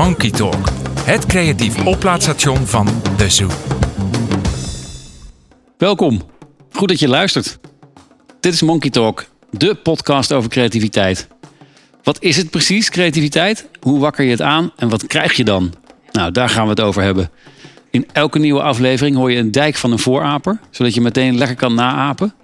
[0.00, 0.68] Monkey Talk,
[1.00, 3.48] het creatief oplaadstation van De Zoo.
[5.78, 6.20] Welkom.
[6.72, 7.58] Goed dat je luistert.
[8.40, 11.28] Dit is Monkey Talk, de podcast over creativiteit.
[12.02, 13.68] Wat is het precies, creativiteit?
[13.80, 15.72] Hoe wakker je het aan en wat krijg je dan?
[16.12, 17.30] Nou, daar gaan we het over hebben.
[17.90, 21.56] In elke nieuwe aflevering hoor je een dijk van een vooraper, zodat je meteen lekker
[21.56, 22.34] kan naapen.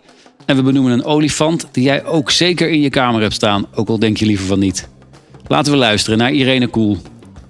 [0.44, 3.88] En we benoemen een olifant die jij ook zeker in je kamer hebt staan, ook
[3.88, 4.88] al denk je liever van niet.
[5.46, 6.98] Laten we luisteren naar Irene Koel.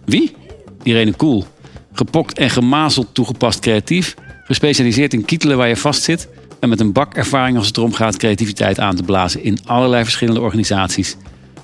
[0.07, 0.37] Wie?
[0.83, 1.45] Irene Koel.
[1.93, 6.29] Gepokt en gemazeld toegepast creatief, gespecialiseerd in kietelen waar je vastzit
[6.61, 10.03] en met een bak ervaring als het erom gaat creativiteit aan te blazen in allerlei
[10.03, 11.17] verschillende organisaties.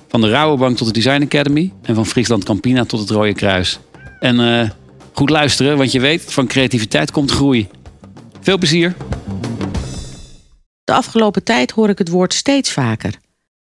[0.07, 3.79] Van de Rabobank tot de Design Academy en van Friesland Campina tot het Rode Kruis.
[4.19, 4.69] En uh,
[5.13, 7.67] goed luisteren, want je weet, van creativiteit komt groei.
[8.41, 8.95] Veel plezier!
[10.83, 13.13] De afgelopen tijd hoor ik het woord steeds vaker.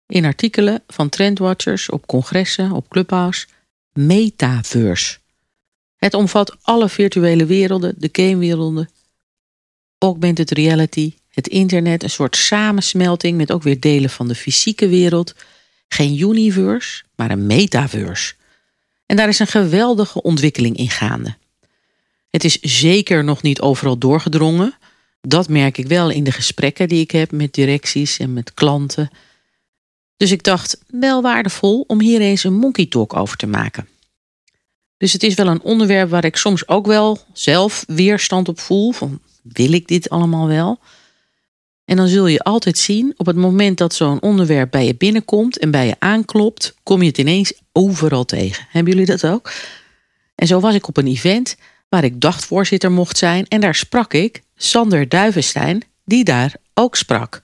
[0.06, 3.46] In artikelen van trendwatchers, op congressen, op clubhouse.
[3.98, 5.18] Metaverse.
[5.96, 8.90] Het omvat alle virtuele werelden, de gamewerelden,
[9.98, 15.34] augmented reality, het internet, een soort samensmelting met ook weer delen van de fysieke wereld.
[15.88, 18.34] Geen universe, maar een metaverse.
[19.06, 21.36] En daar is een geweldige ontwikkeling in gaande.
[22.30, 24.74] Het is zeker nog niet overal doorgedrongen.
[25.20, 29.10] Dat merk ik wel in de gesprekken die ik heb met directies en met klanten.
[30.18, 33.88] Dus ik dacht, wel waardevol om hier eens een monkey talk over te maken.
[34.96, 38.92] Dus het is wel een onderwerp waar ik soms ook wel zelf weerstand op voel.
[38.92, 40.78] Van, wil ik dit allemaal wel?
[41.84, 45.58] En dan zul je altijd zien, op het moment dat zo'n onderwerp bij je binnenkomt
[45.58, 48.66] en bij je aanklopt, kom je het ineens overal tegen.
[48.70, 49.52] Hebben jullie dat ook?
[50.34, 51.56] En zo was ik op een event
[51.88, 57.42] waar ik dagvoorzitter mocht zijn en daar sprak ik Sander Duivenstein, die daar ook sprak.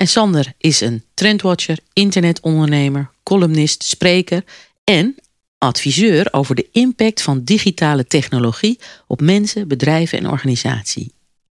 [0.00, 4.44] En Sander is een trendwatcher, internetondernemer, columnist, spreker
[4.84, 5.14] en
[5.58, 11.12] adviseur over de impact van digitale technologie op mensen, bedrijven en organisatie.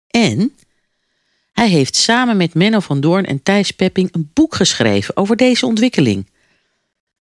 [0.08, 0.56] En
[1.52, 5.66] hij heeft samen met Menno van Doorn en Thijs Pepping een boek geschreven over deze
[5.66, 6.30] ontwikkeling.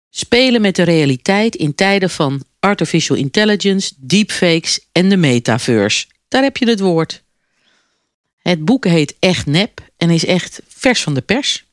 [0.09, 6.07] Spelen met de realiteit in tijden van artificial intelligence, deepfakes en de metaverse.
[6.27, 7.23] Daar heb je het woord.
[8.37, 11.65] Het boek heet Echt Nep en is echt vers van de pers.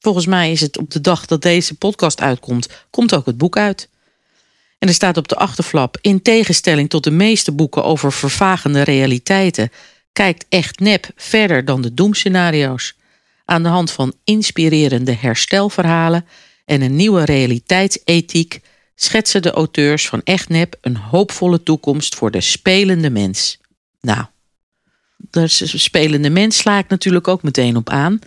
[0.00, 3.56] Volgens mij is het op de dag dat deze podcast uitkomt, komt ook het boek
[3.56, 3.88] uit.
[4.78, 9.70] En er staat op de achterflap, in tegenstelling tot de meeste boeken over vervagende realiteiten,
[10.12, 12.94] kijkt Echt Nep verder dan de doemscenario's.
[13.44, 16.26] Aan de hand van inspirerende herstelverhalen
[16.64, 18.60] en een nieuwe realiteitsethiek
[18.94, 23.58] schetsen de auteurs van Echt Nep een hoopvolle toekomst voor de spelende mens.
[24.00, 24.24] Nou,
[25.30, 28.18] de spelende mens sla ik natuurlijk ook meteen op aan.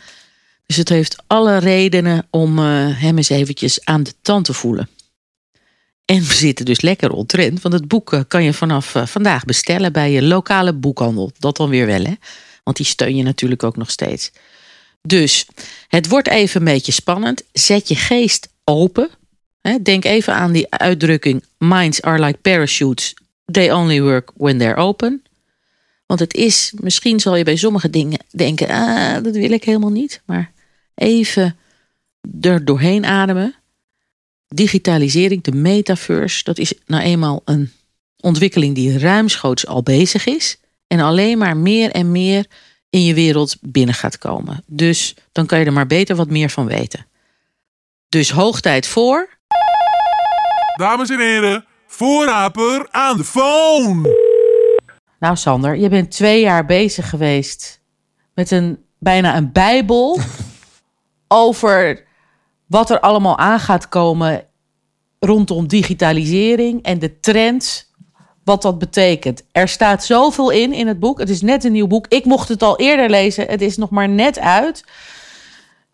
[0.73, 2.65] Dus het heeft alle redenen om uh,
[3.01, 4.89] hem eens eventjes aan de tand te voelen.
[6.05, 9.45] En we zitten dus lekker ontrend, want het boek eh, kan je vanaf uh, vandaag
[9.45, 11.31] bestellen bij je lokale boekhandel.
[11.39, 12.13] Dat dan weer wel, hè?
[12.63, 14.31] Want die steun je natuurlijk ook nog steeds.
[15.01, 15.47] Dus
[15.87, 17.43] het wordt even een beetje spannend.
[17.51, 19.09] Zet je geest open.
[19.81, 23.13] Denk even aan die uitdrukking: Minds are like parachutes.
[23.51, 25.23] They only work when they're open.
[26.05, 29.91] Want het is, misschien zal je bij sommige dingen denken: ah, dat wil ik helemaal
[29.91, 30.21] niet.
[30.25, 30.51] Maar
[30.95, 31.57] even
[32.41, 33.55] er doorheen ademen.
[34.47, 37.71] Digitalisering, de metaverse, dat is nou eenmaal een
[38.19, 40.57] ontwikkeling die ruimschoots al bezig is.
[40.87, 42.45] En alleen maar meer en meer
[42.89, 44.63] in je wereld binnen gaat komen.
[44.65, 47.05] Dus dan kan je er maar beter wat meer van weten.
[48.09, 49.29] Dus hoog tijd voor.
[50.75, 54.31] Dames en heren, voorraper aan de phone.
[55.19, 57.81] Nou, Sander, je bent twee jaar bezig geweest
[58.33, 60.19] met een bijna een Bijbel
[61.33, 62.03] over
[62.67, 64.45] wat er allemaal aan gaat komen
[65.19, 67.91] rondom digitalisering en de trends.
[68.43, 69.43] Wat dat betekent.
[69.51, 71.19] Er staat zoveel in in het boek.
[71.19, 72.07] Het is net een nieuw boek.
[72.07, 73.47] Ik mocht het al eerder lezen.
[73.47, 74.83] Het is nog maar net uit.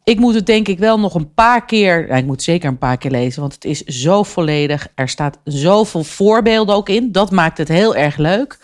[0.03, 2.09] Ik moet het denk ik wel nog een paar keer.
[2.09, 4.87] Ik moet zeker een paar keer lezen, want het is zo volledig.
[4.95, 7.11] Er staat zoveel voorbeelden ook in.
[7.11, 8.57] Dat maakt het heel erg leuk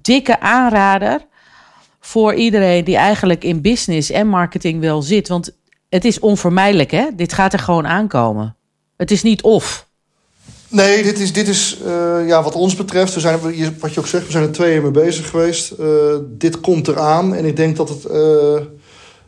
[0.00, 1.20] dikke aanrader
[2.00, 5.28] voor iedereen die eigenlijk in business en marketing wel zit.
[5.28, 5.56] Want
[5.92, 7.06] het is onvermijdelijk, hè?
[7.16, 8.56] Dit gaat er gewoon aankomen.
[8.96, 9.88] Het is niet of.
[10.68, 13.38] Nee, dit is, dit is uh, ja, wat ons betreft, we zijn,
[13.80, 15.72] wat je ook zegt, we zijn er twee jaar mee bezig geweest.
[15.80, 15.86] Uh,
[16.28, 18.60] dit komt eraan en ik denk dat het uh,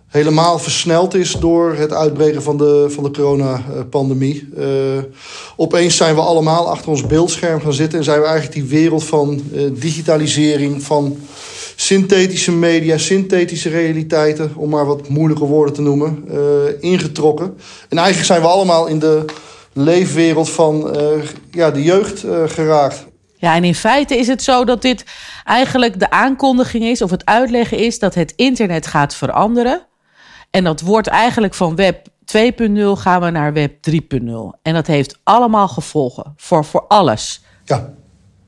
[0.07, 4.49] helemaal versneld is door het uitbreken van de, van de coronapandemie.
[5.57, 9.05] Opeens zijn we allemaal achter ons beeldscherm gaan zitten en zijn we eigenlijk die wereld
[9.05, 11.17] van digitalisering, van
[11.77, 16.39] synthetische media, synthetische realiteiten, om maar wat moeilijke woorden te noemen, uh,
[16.81, 17.59] ingetrokken.
[17.89, 19.25] En eigenlijk zijn we allemaal in de
[19.73, 20.97] leefwereld van
[21.51, 23.07] ja, de jeugd geraakt.
[23.37, 25.05] Ja, en in feite is het zo dat dit
[25.45, 29.87] eigenlijk de aankondiging is, of het uitleggen is, dat het internet gaat veranderen.
[30.51, 33.99] En dat wordt eigenlijk van web 2.0 gaan we naar web 3.0.
[34.63, 37.43] En dat heeft allemaal gevolgen voor, voor alles.
[37.65, 37.95] Ja,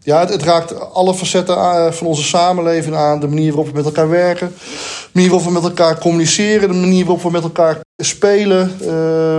[0.07, 3.21] ja het, het raakt alle facetten aan, van onze samenleving aan.
[3.21, 4.49] De manier waarop we met elkaar werken.
[4.49, 6.69] De manier waarop we met elkaar communiceren.
[6.69, 8.79] De manier waarop we met elkaar spelen.
[8.83, 9.39] Uh,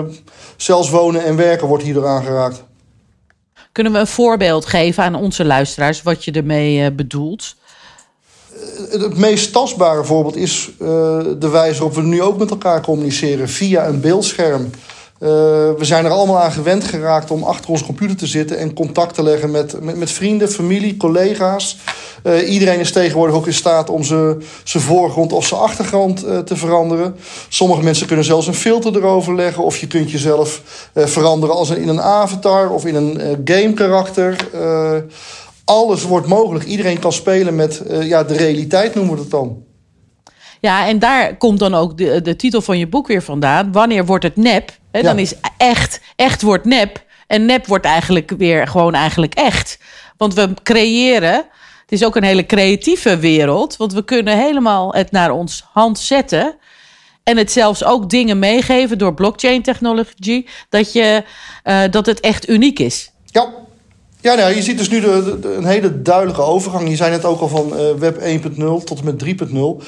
[0.57, 2.63] zelfs wonen en werken wordt hierdoor aangeraakt.
[3.71, 7.55] Kunnen we een voorbeeld geven aan onze luisteraars wat je ermee uh, bedoelt?
[8.89, 10.87] het meest tastbare voorbeeld is uh,
[11.37, 14.69] de wijze waarop we nu ook met elkaar communiceren via een beeldscherm.
[15.19, 15.29] Uh,
[15.77, 19.13] we zijn er allemaal aan gewend geraakt om achter onze computer te zitten en contact
[19.13, 21.77] te leggen met, met, vrienden, familie, collega's.
[22.23, 27.15] Uh, iedereen is tegenwoordig ook in staat om zijn voorgrond of zijn achtergrond te veranderen.
[27.49, 30.61] Sommige mensen kunnen zelfs een filter erover leggen, of je kunt jezelf
[30.93, 34.47] veranderen als in een avatar of in een game karakter
[35.65, 36.65] alles wordt mogelijk.
[36.65, 39.65] Iedereen kan spelen met ja, de realiteit, noemen we het dan.
[40.59, 43.71] Ja, en daar komt dan ook de, de titel van je boek weer vandaan.
[43.71, 44.71] Wanneer wordt het nep?
[44.97, 47.05] He, Dan is echt, echt wordt nep.
[47.27, 49.79] En nep wordt eigenlijk weer gewoon eigenlijk echt.
[50.17, 51.33] Want we creëren,
[51.81, 53.77] het is ook een hele creatieve wereld.
[53.77, 56.55] Want we kunnen helemaal het naar ons hand zetten.
[57.23, 60.47] En het zelfs ook dingen meegeven door blockchain technologie.
[60.69, 61.23] Dat, je,
[61.63, 63.11] uh, dat het echt uniek is.
[63.25, 63.53] Ja,
[64.21, 66.89] ja, nou, je ziet dus nu de, een hele duidelijke overgang.
[66.89, 69.87] Je zei net ook al van uh, web 1.0 tot en met 3.0.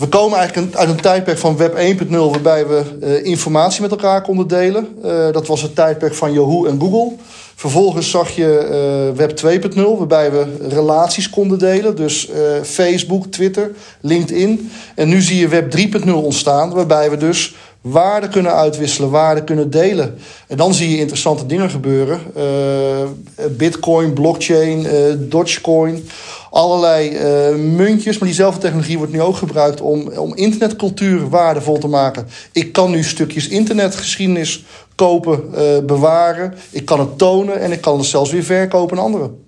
[0.00, 4.22] We komen eigenlijk uit een tijdperk van web 1.0 waarbij we uh, informatie met elkaar
[4.22, 4.88] konden delen.
[5.04, 7.12] Uh, dat was het tijdperk van Yahoo en Google.
[7.54, 11.96] Vervolgens zag je web 2.0 waarbij we relaties konden delen.
[11.96, 12.28] Dus
[12.62, 13.70] Facebook, Twitter,
[14.00, 14.70] LinkedIn.
[14.94, 19.70] En nu zie je web 3.0 ontstaan waarbij we dus waarde kunnen uitwisselen, waarde kunnen
[19.70, 20.18] delen.
[20.48, 22.20] En dan zie je interessante dingen gebeuren.
[22.36, 26.08] Uh, Bitcoin, blockchain, uh, Dogecoin,
[26.50, 28.18] allerlei uh, muntjes.
[28.18, 32.28] Maar diezelfde technologie wordt nu ook gebruikt om, om internetcultuur waardevol te maken.
[32.52, 35.50] Ik kan nu stukjes internetgeschiedenis kopen,
[35.86, 36.54] bewaren.
[36.70, 39.44] Ik kan het tonen en ik kan het zelfs weer verkopen aan anderen.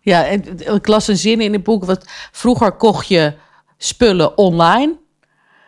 [0.00, 0.26] Ja,
[0.74, 1.84] ik las een zin in het boek.
[1.84, 3.32] Wat, vroeger kocht je
[3.78, 4.99] spullen online.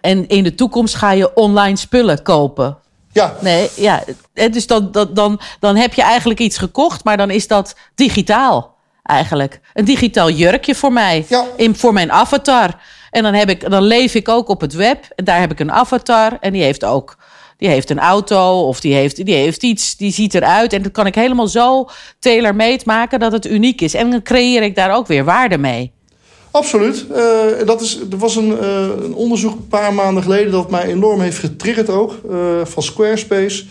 [0.02, 2.78] En in de toekomst ga je online spullen kopen.
[3.12, 3.36] Ja.
[3.40, 4.02] Nee, ja.
[4.32, 8.74] Dus dan, dan, dan, dan heb je eigenlijk iets gekocht, maar dan is dat digitaal
[9.02, 9.60] eigenlijk.
[9.74, 11.24] Een digitaal jurkje voor mij.
[11.28, 11.44] Ja.
[11.56, 12.80] In, voor mijn avatar.
[13.10, 15.04] En dan, heb ik, dan leef ik ook op het web.
[15.16, 16.36] En daar heb ik een avatar.
[16.40, 17.16] En die heeft ook
[17.62, 20.72] die heeft een auto of die heeft, die heeft iets, die ziet eruit.
[20.72, 21.88] En dat kan ik helemaal zo
[22.18, 23.94] tailor-made maken dat het uniek is.
[23.94, 25.92] En dan creëer ik daar ook weer waarde mee.
[26.52, 27.04] Absoluut.
[27.10, 30.84] Uh, dat is, er was een, uh, een, onderzoek een paar maanden geleden dat mij
[30.84, 32.18] enorm heeft getriggerd ook.
[32.30, 33.64] Uh, van Squarespace.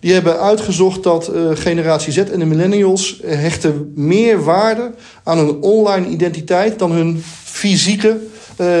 [0.00, 4.90] Die hebben uitgezocht dat generatie Z en de millennials hechten meer waarde
[5.24, 8.16] aan hun online identiteit dan hun fysieke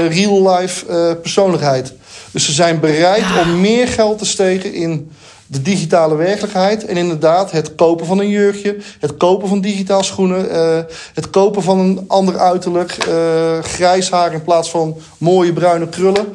[0.08, 1.92] real-life persoonlijkheid.
[2.30, 5.10] Dus ze zijn bereid om meer geld te steken in
[5.52, 6.84] de digitale werkelijkheid.
[6.84, 10.78] En inderdaad, het kopen van een jurkje, het kopen van digitaal schoenen, uh,
[11.14, 16.26] het kopen van een ander uiterlijk, uh, grijs haar in plaats van mooie bruine krullen.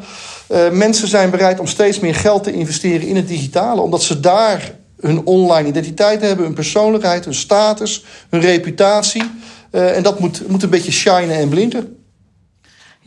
[0.49, 4.19] Uh, mensen zijn bereid om steeds meer geld te investeren in het digitale, omdat ze
[4.19, 9.23] daar hun online identiteit hebben, hun persoonlijkheid, hun status, hun reputatie.
[9.71, 11.96] en dat moet, moet een beetje shinen en blinken.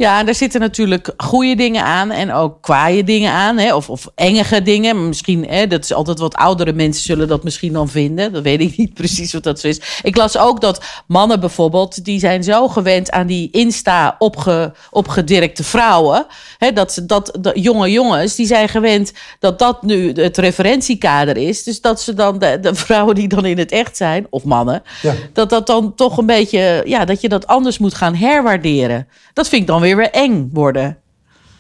[0.01, 3.59] Ja, en daar zitten natuurlijk goede dingen aan en ook kwaaie dingen aan.
[3.59, 3.75] Hè?
[3.75, 5.09] Of, of engige dingen.
[5.09, 8.33] Misschien, hè, dat is altijd wat oudere mensen zullen dat misschien dan vinden.
[8.33, 9.81] Dat weet ik niet precies wat dat zo is.
[10.03, 15.65] Ik las ook dat mannen bijvoorbeeld, die zijn zo gewend aan die Insta opge, opgedirkte
[15.65, 16.27] vrouwen.
[16.59, 21.63] Hè, dat, ze, dat jonge jongens, die zijn gewend dat dat nu het referentiekader is.
[21.63, 24.83] Dus dat ze dan, de, de vrouwen die dan in het echt zijn, of mannen,
[25.03, 25.15] ja.
[25.33, 29.09] dat dat dan toch een beetje, ja, dat je dat anders moet gaan herwaarderen.
[29.33, 30.99] Dat vind ik dan weer weer eng worden.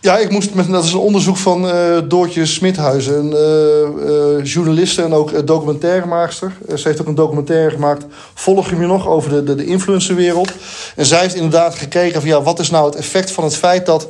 [0.02, 4.44] Ja, ik moest met, dat is een onderzoek van uh, Doortje Smithuizen, een uh, uh,
[4.44, 6.52] journaliste en ook documentairemaakster.
[6.76, 10.52] ze heeft ook een documentaire gemaakt, Volg je me nog, over de, de, de influencerwereld.
[10.96, 13.86] En zij heeft inderdaad gekeken van ja, wat is nou het effect van het feit
[13.86, 14.08] dat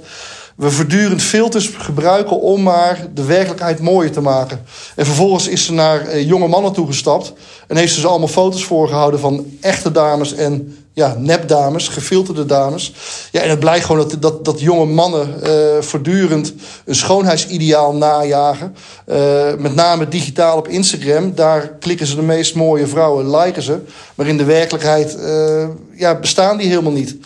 [0.56, 4.64] we voortdurend filters gebruiken om maar de werkelijkheid mooier te maken.
[4.96, 7.32] En vervolgens is ze naar jonge mannen toegestapt
[7.66, 12.92] en heeft ze ze allemaal foto's voorgehouden van echte dames en ja, nepdames, gefilterde dames.
[13.32, 16.52] Ja, en het blijkt gewoon dat, dat, dat jonge mannen uh, voortdurend
[16.84, 18.74] een schoonheidsideaal najagen.
[19.08, 21.34] Uh, met name digitaal op Instagram.
[21.34, 23.78] Daar klikken ze de meest mooie vrouwen, liken ze.
[24.14, 27.16] Maar in de werkelijkheid uh, ja, bestaan die helemaal niet.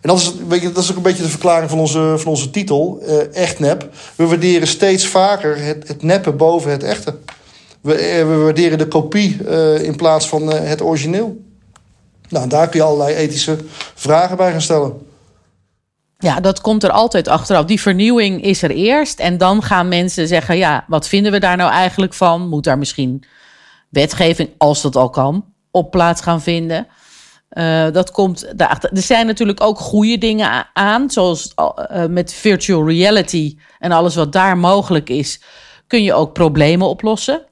[0.00, 2.30] En dat is, weet je, dat is ook een beetje de verklaring van onze, van
[2.30, 3.88] onze titel, echt nep.
[4.16, 7.14] We waarderen steeds vaker het, het neppen boven het echte.
[7.80, 11.46] We, eh, we waarderen de kopie eh, in plaats van eh, het origineel.
[12.28, 13.58] Nou, daar kun je allerlei ethische
[13.94, 15.06] vragen bij gaan stellen.
[16.18, 17.64] Ja, dat komt er altijd achteraf.
[17.64, 19.18] Die vernieuwing is er eerst.
[19.20, 22.48] En dan gaan mensen zeggen: ja, wat vinden we daar nou eigenlijk van?
[22.48, 23.24] Moet daar misschien
[23.88, 26.86] wetgeving, als dat al kan, op plaats gaan vinden?
[27.52, 28.92] Uh, dat komt daarachter.
[28.92, 34.32] Er zijn natuurlijk ook goede dingen aan, zoals uh, met virtual reality en alles wat
[34.32, 35.40] daar mogelijk is,
[35.86, 37.42] kun je ook problemen oplossen.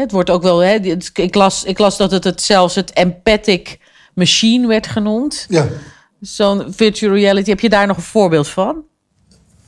[0.00, 0.74] Het wordt ook wel, hè,
[1.14, 3.78] ik, las, ik las dat het, het zelfs het empathic
[4.14, 5.46] machine werd genoemd.
[5.48, 5.66] Ja.
[6.20, 8.84] Zo'n virtual reality, heb je daar nog een voorbeeld van?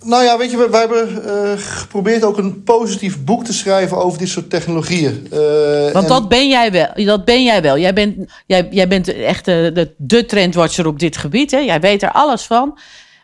[0.02, 4.18] Nou ja, weet je, wij hebben uh, geprobeerd ook een positief boek te schrijven over
[4.18, 5.28] dit soort technologieën.
[5.32, 7.04] Uh, Want dat ben jij wel.
[7.04, 7.78] Dat ben jij wel.
[7.78, 11.50] Jij bent, jij, jij bent echt de, de, de trendwatcher op dit gebied.
[11.50, 11.58] Hè?
[11.58, 12.78] Jij weet er alles van.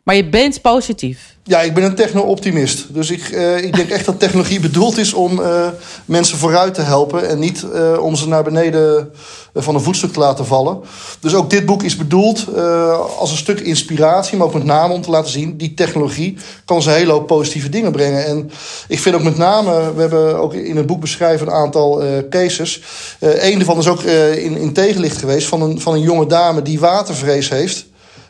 [0.04, 1.36] Maar je bent positief.
[1.46, 2.94] Ja, ik ben een techno-optimist.
[2.94, 5.68] Dus ik, uh, ik denk echt dat technologie bedoeld is om uh,
[6.04, 7.28] mensen vooruit te helpen.
[7.28, 9.10] En niet uh, om ze naar beneden
[9.54, 10.80] van een voetstuk te laten vallen.
[11.20, 12.46] Dus ook dit boek is bedoeld
[13.18, 14.38] als een stuk inspiratie.
[14.38, 17.26] Maar ook met name om te laten zien, die technologie kan ze een hele hoop
[17.26, 18.26] positieve dingen brengen.
[18.26, 18.50] En
[18.88, 22.82] ik vind ook met name, we hebben ook in het boek beschrijven een aantal cases.
[23.20, 26.80] een daarvan is ook in, in tegenlicht geweest van een, van een jonge dame die
[26.80, 27.86] watervrees heeft.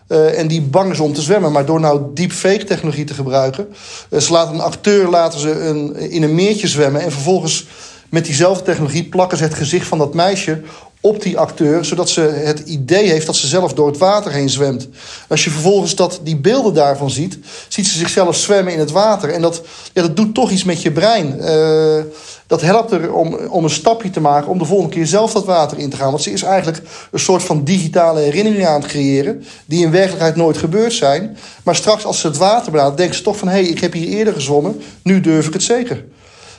[0.09, 1.53] Uh, en die bang is om te zwemmen.
[1.53, 3.69] Maar door nou deepfake technologie te gebruiken...
[4.11, 7.01] Uh, ze laten een acteur laten ze een, in een meertje zwemmen...
[7.01, 7.67] en vervolgens
[8.09, 10.63] met diezelfde technologie plakken ze het gezicht van dat meisje
[11.05, 11.85] op die acteur...
[11.85, 14.89] zodat ze het idee heeft dat ze zelf door het water heen zwemt.
[15.29, 17.39] Als je vervolgens dat, die beelden daarvan ziet...
[17.69, 19.31] ziet ze zichzelf zwemmen in het water.
[19.31, 21.39] En dat, ja, dat doet toch iets met je brein...
[21.41, 22.03] Uh,
[22.47, 25.45] dat helpt er om, om een stapje te maken om de volgende keer zelf dat
[25.45, 26.11] water in te gaan.
[26.11, 30.37] Want ze is eigenlijk een soort van digitale herinnering aan het creëren, die in werkelijkheid
[30.37, 31.37] nooit gebeurd zijn.
[31.63, 33.93] Maar straks als ze het water benadert, denken ze toch van hé, hey, ik heb
[33.93, 36.05] hier eerder gezwommen, nu durf ik het zeker.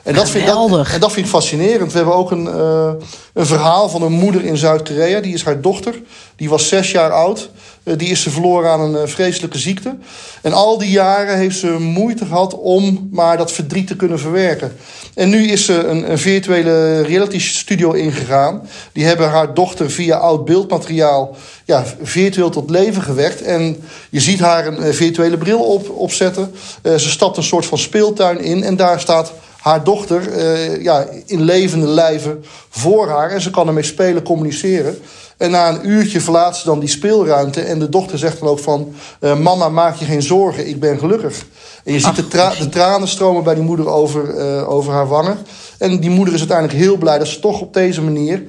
[0.05, 1.91] En dat, vind, dat, en dat vind ik fascinerend.
[1.91, 2.91] We hebben ook een, uh,
[3.33, 5.19] een verhaal van een moeder in Zuid-Korea.
[5.19, 6.01] Die is haar dochter.
[6.35, 7.49] Die was zes jaar oud.
[7.83, 9.95] Uh, die is ze verloren aan een uh, vreselijke ziekte.
[10.41, 14.75] En al die jaren heeft ze moeite gehad om maar dat verdriet te kunnen verwerken.
[15.13, 18.69] En nu is ze een, een virtuele reality studio ingegaan.
[18.91, 23.41] Die hebben haar dochter via oud beeldmateriaal ja, virtueel tot leven gewekt.
[23.41, 26.55] En je ziet haar een virtuele bril op, opzetten.
[26.83, 28.63] ze stapt een soort van speeltuin in.
[28.63, 29.33] En daar staat
[29.65, 33.29] haar dochter uh, ja, in levende lijven voor haar.
[33.29, 34.97] En ze kan ermee spelen, communiceren.
[35.37, 37.61] En na een uurtje verlaat ze dan die speelruimte.
[37.61, 38.93] En de dochter zegt dan ook van...
[39.21, 41.45] Uh, mama, maak je geen zorgen, ik ben gelukkig.
[41.83, 45.07] En je ziet de, tra de, tranen stromen bij die moeder over, uh, over haar
[45.07, 45.37] wangen.
[45.77, 48.43] En die moeder is uiteindelijk heel blij dat ze toch op deze manier...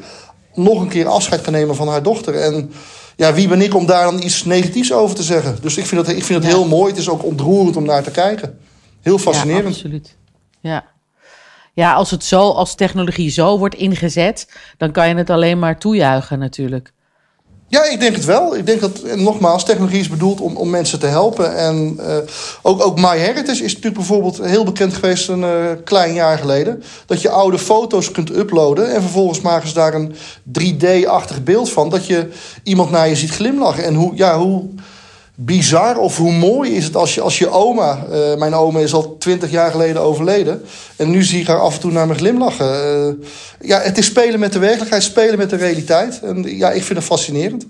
[0.54, 2.34] nog een keer afscheid kan nemen van haar dochter.
[2.34, 2.72] En
[3.16, 5.56] ja, wie ben ik om daar dan iets negatiefs over te zeggen?
[5.60, 6.48] Dus ik vind het, ik vind ja.
[6.48, 6.90] heel mooi.
[6.90, 8.58] Het is ook ontroerend om naar te kijken.
[9.00, 9.64] Heel fascinerend.
[9.64, 10.16] Ja, absoluut.
[10.60, 10.84] Ja,
[11.76, 15.78] ja, als het zo, als technologie zo wordt ingezet, dan kan je het alleen maar
[15.78, 16.92] toejuichen natuurlijk.
[17.68, 18.56] Ja, ik denk het wel.
[18.56, 21.56] Ik denk dat, nogmaals, technologie is bedoeld om, om mensen te helpen.
[21.56, 22.16] En uh,
[22.62, 26.82] ook, ook MyHeritage is natuurlijk bijvoorbeeld heel bekend geweest een uh, klein jaar geleden.
[27.06, 30.14] Dat je oude foto's kunt uploaden en vervolgens maken ze daar een
[30.60, 31.88] 3D-achtig beeld van.
[31.88, 32.28] Dat je
[32.62, 33.84] iemand naar je ziet glimlachen.
[33.84, 34.64] En hoe, ja, hoe,
[35.36, 38.06] bizar of hoe mooi is het als je, als je oma...
[38.10, 40.62] Uh, mijn oma is al twintig jaar geleden overleden...
[40.96, 42.66] en nu zie ik haar af en toe naar me glimlachen.
[43.06, 43.28] Uh,
[43.68, 46.20] ja, het is spelen met de werkelijkheid, spelen met de realiteit.
[46.20, 47.66] En ja, ik vind het fascinerend.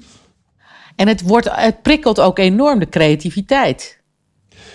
[0.96, 3.98] En het, wordt, het prikkelt ook enorm de creativiteit.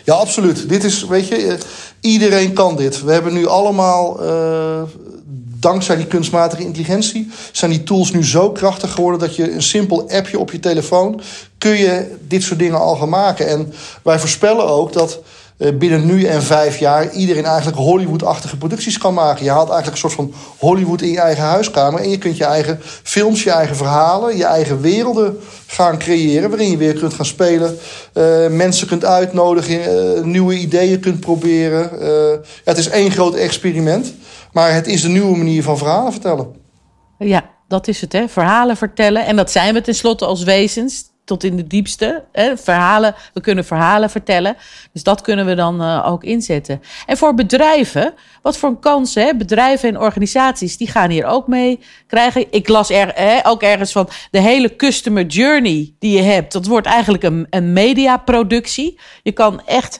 [0.03, 0.69] Ja, absoluut.
[0.69, 1.57] Dit is, weet je,
[1.99, 3.03] iedereen kan dit.
[3.03, 4.23] We hebben nu allemaal...
[4.23, 4.81] Uh,
[5.61, 10.09] dankzij die kunstmatige intelligentie zijn die tools nu zo krachtig geworden dat je een simpel
[10.09, 11.21] appje op je telefoon
[11.57, 13.47] kun je dit soort dingen al gaan maken.
[13.47, 15.19] En wij voorspellen ook dat
[15.57, 19.43] uh, binnen nu en vijf jaar iedereen eigenlijk Hollywood-achtige producties kan maken.
[19.43, 22.45] Je haalt eigenlijk een soort van Hollywood in je eigen huiskamer en je kunt je
[22.45, 27.25] eigen films, je eigen verhalen, je eigen werelden gaan creëren waarin je weer kunt gaan
[27.25, 27.77] spelen,
[28.13, 29.79] uh, mensen kunt uitnodigen,
[30.17, 31.89] uh, nieuwe ideeën kunt proberen.
[32.63, 34.13] het is één groot experiment.
[34.51, 36.55] Maar het is de nieuwe manier van verhalen vertellen.
[37.17, 38.27] Ja, dat is het, hè?
[38.27, 39.25] Verhalen vertellen.
[39.25, 42.23] En dat zijn we tenslotte als wezens, tot in de diepste.
[42.31, 42.57] Hè?
[42.57, 44.57] Verhalen, we kunnen verhalen vertellen.
[44.93, 46.81] Dus dat kunnen we dan uh, ook inzetten.
[47.05, 49.35] En voor bedrijven, wat voor een kans, hè?
[49.35, 52.45] Bedrijven en organisaties, die gaan hier ook mee krijgen.
[52.51, 56.53] Ik las er, hè, ook ergens van de hele customer journey die je hebt.
[56.53, 58.99] Dat wordt eigenlijk een, een mediaproductie.
[59.23, 59.99] Je kan echt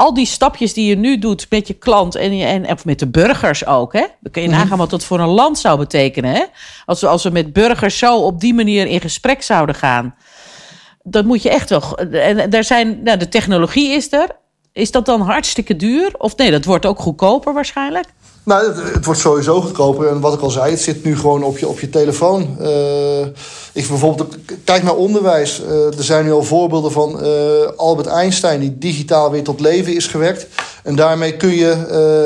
[0.00, 2.98] al die stapjes die je nu doet met je klant en, je, en of met
[2.98, 3.92] de burgers ook.
[3.92, 4.06] Hè?
[4.20, 6.34] Dan kun je nagaan wat dat voor een land zou betekenen.
[6.34, 6.44] Hè?
[6.86, 10.14] Als, we, als we met burgers zo op die manier in gesprek zouden gaan.
[11.02, 11.98] Dat moet je echt wel.
[11.98, 14.28] En daar zijn, nou, de technologie is er.
[14.72, 16.10] Is dat dan hartstikke duur?
[16.18, 18.06] Of nee, dat wordt ook goedkoper waarschijnlijk?
[18.44, 20.08] Nou, het, het, wordt sowieso goedkoper.
[20.08, 22.56] En wat ik al zei, het zit nu gewoon op je, op je telefoon.
[22.60, 23.20] Uh,
[23.72, 25.62] ik bijvoorbeeld, kijk naar onderwijs.
[25.68, 27.30] Uh, er zijn nu al voorbeelden van uh,
[27.76, 28.60] Albert Einstein...
[28.60, 30.46] die digitaal weer tot leven is gewekt.
[30.82, 31.74] En daarmee kun je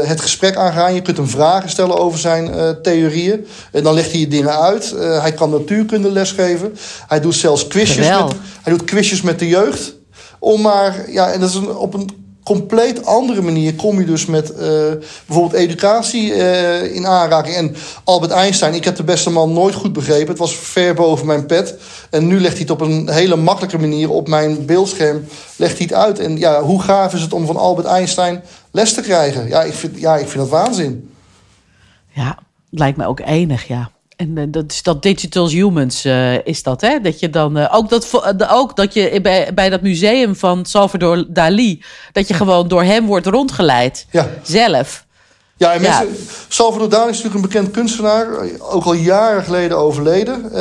[0.07, 0.95] het gesprek aangaan.
[0.95, 3.47] Je kunt hem vragen stellen over zijn theorieën.
[3.73, 4.95] En dan legt hij je dingen uit.
[4.99, 6.77] hij kan natuurkunde lesgeven.
[7.07, 9.95] Hij doet zelfs quizjes, met, hij doet quizjes met de jeugd.
[10.39, 14.27] Om maar, ja, en dat is een, op een compleet andere manier kom je dus
[14.27, 14.59] met uh,
[15.27, 17.57] bijvoorbeeld educatie uh, in aanraking.
[17.57, 20.29] En Albert Einstein, ik heb de beste man nooit goed begrepen.
[20.29, 21.79] Het was ver boven mijn pet.
[22.11, 25.25] En nu legt hij het op een hele makkelijke manier op mijn beeldscherm
[25.57, 26.19] legt hij het uit.
[26.19, 29.49] En ja, hoe gaaf is het om van Albert Einstein les te krijgen?
[29.49, 31.15] Ja, ik vind, ja, ik vind dat waanzin.
[32.09, 32.39] Ja,
[32.71, 33.91] lijkt me ook enig, ja.
[34.17, 37.01] En uh, dat is dat Digital Humans uh, is dat, hè?
[37.01, 41.25] Dat je dan uh, ook dat ook dat je bij, bij dat museum van Salvador
[41.29, 44.07] Dali, dat je gewoon door hem wordt rondgeleid.
[44.11, 44.31] Ja.
[44.43, 45.05] Zelf.
[45.57, 46.15] Ja, en mensen, ja.
[46.49, 48.27] Salvador Dali is natuurlijk een bekend kunstenaar,
[48.61, 50.35] ook al jaren geleden overleden.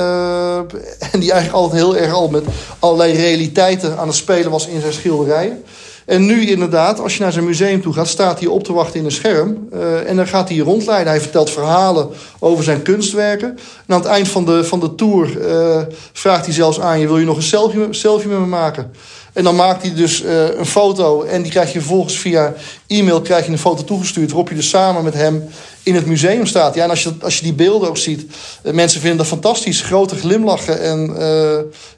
[1.12, 2.44] en die eigenlijk altijd heel erg al met
[2.80, 5.64] allerlei realiteiten aan het spelen was in zijn schilderijen.
[6.06, 9.00] En nu inderdaad, als je naar zijn museum toe gaat, staat hij op te wachten
[9.00, 9.68] in een scherm.
[9.74, 11.12] Uh, en dan gaat hij rondleiden.
[11.12, 13.50] Hij vertelt verhalen over zijn kunstwerken.
[13.88, 15.82] En aan het eind van de, van de tour uh,
[16.14, 18.92] vraagt hij zelfs aan je: wil je nog een selfie, selfie met me maken?
[19.34, 22.54] En dan maakt hij dus uh, een foto en die krijg je vervolgens via
[22.88, 25.44] e-mail krijg je een foto toegestuurd waarop je dus samen met hem
[25.84, 26.76] in het museum staat.
[26.76, 28.26] Ja, en als je, als je die beelden ook ziet,
[28.64, 30.82] mensen vinden dat fantastisch, grote glimlachen.
[30.82, 31.16] En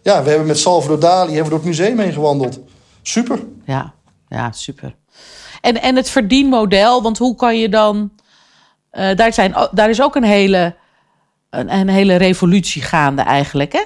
[0.01, 2.59] ja, we hebben met Salvador Dali hebben door het museum heen gewandeld.
[3.07, 3.39] Super.
[3.65, 3.93] Ja,
[4.27, 4.95] ja super.
[5.61, 8.11] En, en het verdienmodel, want hoe kan je dan.
[8.91, 10.75] Uh, daar, zijn, daar is ook een hele,
[11.49, 13.83] een, een hele revolutie gaande eigenlijk, hè?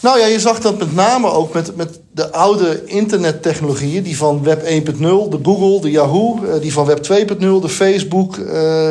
[0.00, 4.42] Nou ja, je zag dat met name ook met, met de oude internettechnologieën, die van
[4.42, 8.42] Web 1.0, de Google, de Yahoo, eh, die van Web 2.0, de Facebook, eh,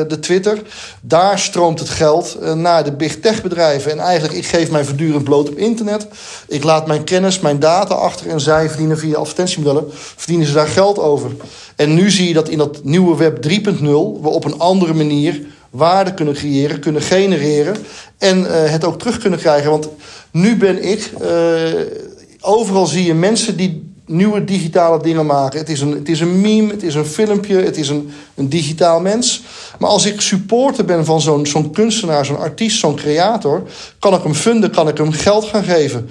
[0.07, 0.61] de Twitter.
[1.01, 3.91] Daar stroomt het geld eh, naar de big tech bedrijven.
[3.91, 6.07] En eigenlijk, ik geef mij voortdurend bloot op internet.
[6.47, 10.67] Ik laat mijn kennis, mijn data achter en zij verdienen via advertentiemodellen, verdienen ze daar
[10.67, 11.31] geld over.
[11.75, 15.41] En nu zie je dat in dat nieuwe Web 3.0 we op een andere manier
[15.69, 17.75] waarde kunnen creëren, kunnen genereren
[18.17, 19.69] en uh, het ook terug kunnen krijgen.
[19.69, 19.89] Want
[20.32, 21.29] nu ben ik, uh,
[22.41, 25.60] overal zie je mensen die nieuwe digitale dingen maken.
[25.60, 28.49] Het is een, het is een meme, het is een filmpje, het is een, een
[28.49, 29.41] digitaal mens.
[29.79, 33.63] Maar als ik supporter ben van zo'n zo'n kunstenaar, zo'n artiest, zo'n creator,
[33.99, 36.10] kan ik hem funden, kan ik hem geld gaan geven.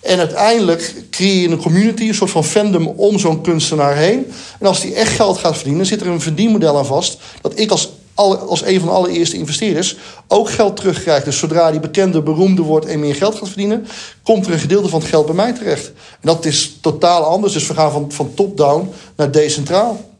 [0.00, 4.26] En uiteindelijk creëer je een community, een soort van fandom om zo'n kunstenaar heen.
[4.60, 7.18] En als die echt geld gaat verdienen, zit er een verdienmodel aan vast.
[7.40, 9.96] Dat ik als als een van de allereerste investeerders
[10.28, 11.24] ook geld terugkrijgt.
[11.24, 13.86] Dus zodra die bekende, beroemde wordt en meer geld gaat verdienen,
[14.22, 15.86] komt er een gedeelte van het geld bij mij terecht.
[15.86, 17.52] En dat is totaal anders.
[17.52, 20.10] Dus we gaan van, van top-down naar decentraal.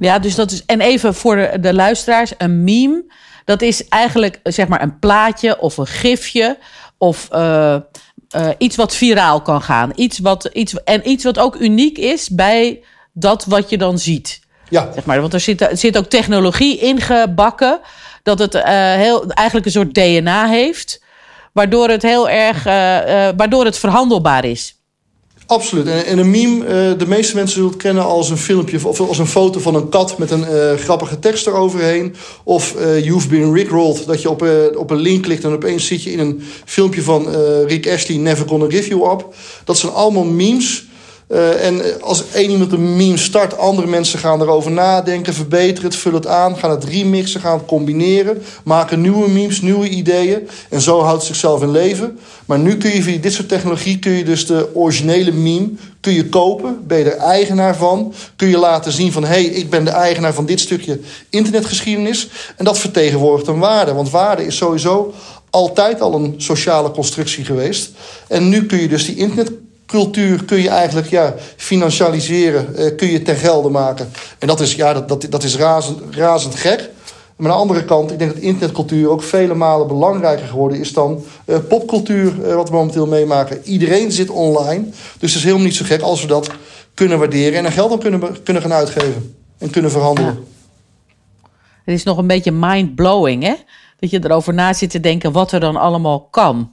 [0.00, 0.64] Ja, dus dat is.
[0.64, 3.04] En even voor de, luisteraars: een meme.
[3.44, 6.58] Dat is eigenlijk zeg maar een plaatje of een gifje.
[6.98, 7.76] Of uh,
[8.36, 9.92] uh, iets wat viraal kan gaan.
[9.94, 14.40] Iets wat, iets, en iets wat ook uniek is bij dat wat je dan ziet.
[14.72, 14.90] Ja.
[14.94, 17.80] Zeg maar, want er zit, er zit ook technologie ingebakken.
[18.22, 18.62] Dat het uh,
[18.94, 21.02] heel, eigenlijk een soort DNA heeft.
[21.52, 22.66] Waardoor het heel erg.
[22.66, 24.76] Uh, uh, waardoor het verhandelbaar is.
[25.46, 25.86] Absoluut.
[25.86, 29.18] En, en een meme, de meeste mensen zullen het kennen als een filmpje of als
[29.18, 32.14] een foto van een kat met een grappige tekst eroverheen.
[32.44, 36.12] Of You've Been Rickrolled, dat je op, op een link klikt en opeens zit je
[36.12, 37.28] in een filmpje van
[37.66, 39.34] Rick Ashley, Never Gonna Give You Up.
[39.64, 40.84] Dat zijn allemaal memes
[41.32, 45.98] uh, en als één iemand een meme start, andere mensen gaan erover nadenken, verbeteren het,
[45.98, 50.48] vullen het aan, gaan het remixen, gaan het combineren, maken nieuwe memes, nieuwe ideeën.
[50.68, 52.18] En zo houdt het zichzelf in leven.
[52.46, 55.68] Maar nu kun je via dit soort technologie kun je dus de originele meme
[56.00, 59.44] kun je kopen, ben je er eigenaar van, kun je laten zien van hé, hey,
[59.44, 62.28] ik ben de eigenaar van dit stukje internetgeschiedenis.
[62.56, 65.14] En dat vertegenwoordigt een waarde, want waarde is sowieso
[65.50, 67.90] altijd al een sociale constructie geweest.
[68.28, 69.52] En nu kun je dus die internet
[69.92, 74.10] cultuur kun je eigenlijk ja, financialiseren, uh, kun je ten gelde maken.
[74.38, 76.90] En dat is, ja, dat, dat, dat is razend, razend gek.
[77.36, 80.92] Maar aan de andere kant, ik denk dat internetcultuur ook vele malen belangrijker geworden is
[80.92, 83.60] dan uh, popcultuur, uh, wat we momenteel meemaken.
[83.64, 84.84] Iedereen zit online.
[85.18, 86.50] Dus het is helemaal niet zo gek als we dat
[86.94, 90.44] kunnen waarderen en er geld aan kunnen, kunnen gaan uitgeven en kunnen verhandelen.
[91.84, 93.54] Het is nog een beetje mind-blowing, hè?
[93.98, 96.72] Dat je erover na zit te denken wat er dan allemaal kan.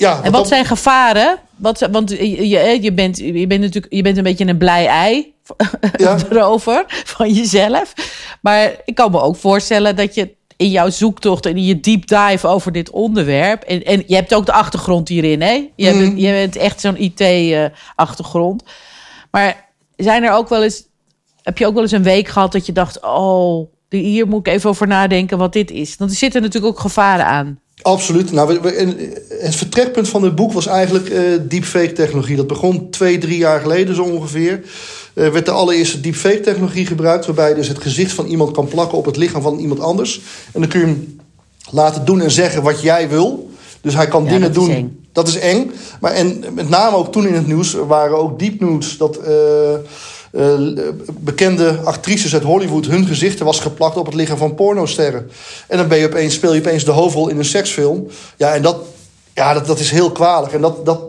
[0.00, 1.38] Ja, en wat zijn gevaren?
[1.56, 2.48] Wat, want je,
[2.82, 5.34] je, bent, je bent natuurlijk je bent een beetje een blij ei
[5.96, 6.18] ja.
[6.30, 7.92] erover van jezelf.
[8.40, 12.06] Maar ik kan me ook voorstellen dat je in jouw zoektocht en in je deep
[12.06, 13.62] dive over dit onderwerp.
[13.62, 15.70] En, en je hebt ook de achtergrond hierin, hè?
[15.76, 16.16] Je, bent, mhm.
[16.16, 18.62] je bent echt zo'n IT-achtergrond.
[19.30, 20.88] maar zijn er ook wel eens
[21.42, 24.52] heb je ook wel eens een week gehad dat je dacht: oh, hier moet ik
[24.52, 25.96] even over nadenken wat dit is?
[25.96, 27.60] Want er zitten natuurlijk ook gevaren aan.
[27.82, 28.32] Absoluut.
[28.32, 32.36] Nou, we, het vertrekpunt van dit boek was eigenlijk uh, deepfake technologie.
[32.36, 34.60] Dat begon twee, drie jaar geleden zo ongeveer.
[35.14, 37.26] Uh, werd de allereerste deepfake technologie gebruikt...
[37.26, 40.20] waarbij je dus het gezicht van iemand kan plakken op het lichaam van iemand anders.
[40.52, 41.18] En dan kun je hem
[41.70, 43.50] laten doen en zeggen wat jij wil.
[43.80, 44.70] Dus hij kan Ja, dingen dat doen.
[44.70, 45.06] eng.
[45.12, 45.70] Dat is eng.
[46.00, 48.96] Maar en met name ook toen in het nieuws waren ook deep nudes...
[48.96, 49.32] dat eh,
[50.30, 50.58] eh,
[51.18, 52.86] bekende actrices uit Hollywood...
[52.86, 55.30] hun gezichten was geplakt op het lichaam van pornosterren.
[55.68, 58.06] En dan ben je opeens, speel je opeens de hoofdrol in een seksfilm.
[58.36, 58.76] Ja, en dat,
[59.34, 60.52] ja, dat, dat is heel kwalijk.
[60.52, 61.00] En dat, dat,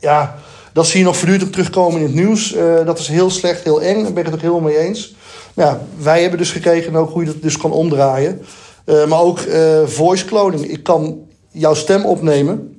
[0.00, 0.38] ja,
[0.72, 2.52] dat zie je nog voortdurend terugkomen in het nieuws.
[2.52, 4.02] Eh, dat is heel slecht, heel eng.
[4.02, 5.14] Daar ben ik het ook helemaal mee eens.
[5.54, 8.42] Ja, wij hebben dus gekeken ook hoe je dat dus kan omdraaien.
[8.84, 10.70] Eh, maar ook eh, voice cloning.
[10.70, 11.18] Ik kan
[11.50, 12.70] jouw stem opnemen...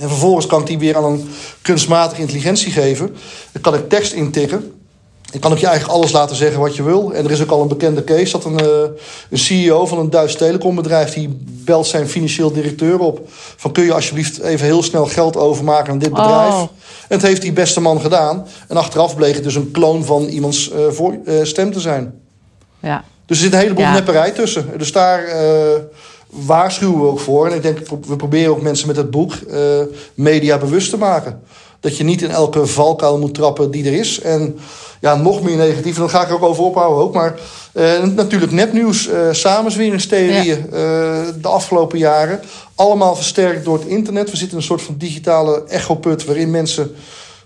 [0.00, 1.28] En vervolgens kan ik die weer aan een
[1.62, 3.16] kunstmatige intelligentie geven.
[3.52, 4.72] Dan kan ik tekst intikken.
[5.32, 7.12] Ik kan ook je eigenlijk alles laten zeggen wat je wil.
[7.12, 8.66] En er is ook al een bekende case dat een, eh,
[9.30, 11.12] een CEO van een Duits telecombedrijf...
[11.12, 13.20] die belt zijn financieel directeur op.
[13.56, 16.54] Van kun je alsjeblieft even heel snel geld overmaken aan dit bedrijf.
[16.54, 16.60] Oh.
[17.08, 18.46] En dat heeft die beste man gedaan.
[18.68, 22.14] En achteraf bleek het dus een kloon van iemands eh, voor, eh, stem te zijn.
[22.80, 23.04] Ja.
[23.26, 23.92] Dus er zit een heleboel Ja.
[23.92, 24.66] nepperij tussen.
[24.76, 25.24] Dus daar
[26.30, 27.46] waarschuwen we ook voor.
[27.46, 29.32] En ik denk, we proberen ook mensen met het boek
[30.14, 31.42] media bewust te maken.
[31.80, 34.20] Dat je niet in elke valkuil moet trappen die er is.
[34.20, 34.58] En
[35.00, 35.94] ja, nog meer negatief.
[35.94, 37.14] En dan ga ik er ook over ophouden ook.
[37.14, 37.34] Maar
[37.72, 40.70] eh, natuurlijk nepnieuws, eh samenzweringstheorieën eh,
[41.40, 42.40] de afgelopen jaren.
[42.74, 44.30] Allemaal versterkt door het internet.
[44.30, 46.24] We zitten in een soort van digitale echoput...
[46.24, 46.96] waarin mensen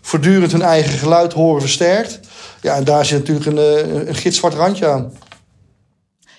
[0.00, 2.20] voortdurend hun eigen geluid horen versterkt.
[2.60, 5.12] Ja, en daar zit natuurlijk een, een gitzwart randje aan.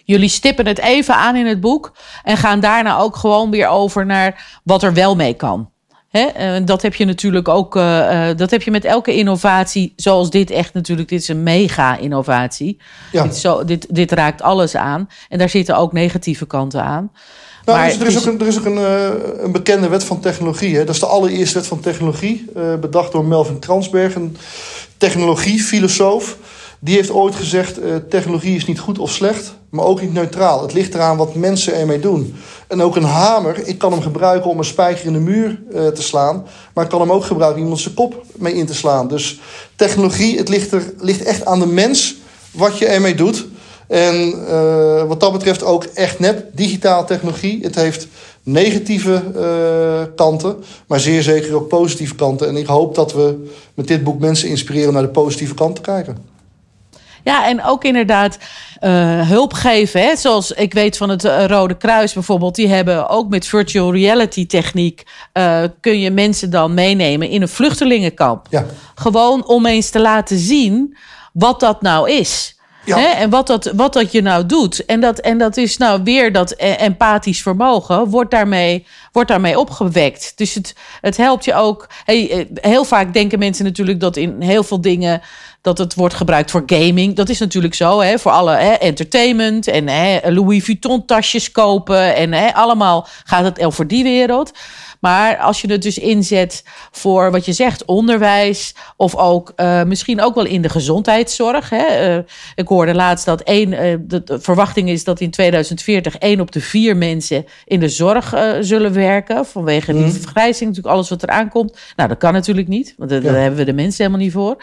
[0.06, 4.06] Jullie stippen het even aan in het boek en gaan daarna ook gewoon weer over
[4.06, 5.73] naar wat er wel mee kan.
[6.14, 6.22] Hè?
[6.26, 10.30] En dat heb je natuurlijk ook, eh, eh, dat heb je met elke innovatie, zoals
[10.30, 12.78] dit echt natuurlijk, dit is een mega-innovatie.
[13.12, 13.24] Ja.
[13.24, 17.12] Dit, zo, dit, dit raakt alles aan en daar zitten ook negatieve kanten aan.
[17.66, 19.10] Nou, Maar dus er, is is- ook een, er is ook een, eh,
[19.44, 20.76] een bekende wet van technologie.
[20.76, 20.84] Hè?
[20.86, 22.46] Dat is de allereerste wet van technologie.
[22.56, 24.38] eh, bedacht door Melvin Transberg, een
[24.98, 26.38] technologiefilosoof.
[26.80, 30.62] Die heeft ooit gezegd: eh, technologie is niet goed of slecht, maar ook niet neutraal.
[30.62, 32.36] Het ligt eraan wat mensen ermee doen.
[32.68, 35.88] En ook een hamer, ik kan hem gebruiken om een spijker in de muur eh,
[35.88, 36.46] te slaan.
[36.74, 39.08] Maar ik kan hem ook gebruiken om iemand zijn kop mee in te slaan.
[39.08, 39.40] Dus
[39.76, 42.16] technologie, het ligt, er, ligt echt aan de mens
[42.52, 43.46] wat je ermee doet.
[43.88, 47.64] En eh, wat dat betreft ook echt nep, digitaal technologie.
[47.64, 48.08] Het heeft
[48.44, 50.56] negatieve eh, kanten,
[50.88, 52.48] maar zeer zeker ook positieve kanten.
[52.48, 55.82] En ik hoop dat we met dit boek mensen inspireren naar de positieve kant te
[55.82, 56.33] kijken.
[57.24, 58.38] Ja, en ook inderdaad
[58.80, 60.02] eh, hulp geven.
[60.02, 60.16] Hè?
[60.16, 62.56] Zoals ik weet van het eh, Rode Kruis bijvoorbeeld.
[62.56, 65.04] Die hebben ook met virtual reality techniek...
[65.32, 68.48] eh, kun je mensen dan meenemen in een vluchtelingenkamp.
[68.50, 68.66] Ja.
[68.96, 70.98] Gewoon om eens te laten zien
[71.34, 72.58] wat dat nou is.
[72.86, 72.98] Ja.
[72.98, 73.06] Hè?
[73.08, 74.86] En wat dat, wat dat je nou doet.
[74.86, 79.60] En dat, en dat is nou weer dat eh, empathisch vermogen wordt daarmee, wordt daarmee
[79.60, 80.34] opgewekt.
[80.36, 81.90] Dus het, het helpt je ook.
[82.06, 85.22] Hey, heel vaak denken mensen natuurlijk dat in heel veel dingen
[85.64, 87.16] dat het wordt gebruikt voor gaming.
[87.16, 92.16] Dat is natuurlijk zo, hè, voor alle hè, entertainment en hè, Louis Vuitton tasjes kopen
[92.16, 94.52] en hè, allemaal gaat het over die wereld.
[95.00, 100.22] Maar als je het dus inzet voor wat je zegt, onderwijs of ook eh, misschien
[100.22, 101.70] ook wel in de gezondheidszorg.
[101.70, 101.86] Hè.
[101.86, 102.18] Eh,
[102.56, 106.52] ik hoorde laatst dat één, eh, de, de verwachting is dat in 2040 één op
[106.52, 109.46] de vier mensen in de zorg zullen werken.
[109.46, 111.78] Vanwege die vergrijzing, natuurlijk alles wat eraan komt.
[111.96, 113.40] Nou, dat kan natuurlijk niet, want daar daar Ja.
[113.40, 114.58] hebben we de mensen helemaal niet voor.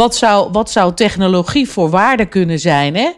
[0.00, 3.10] Wat zou, wat zou technologie voor waarde kunnen zijn, hè?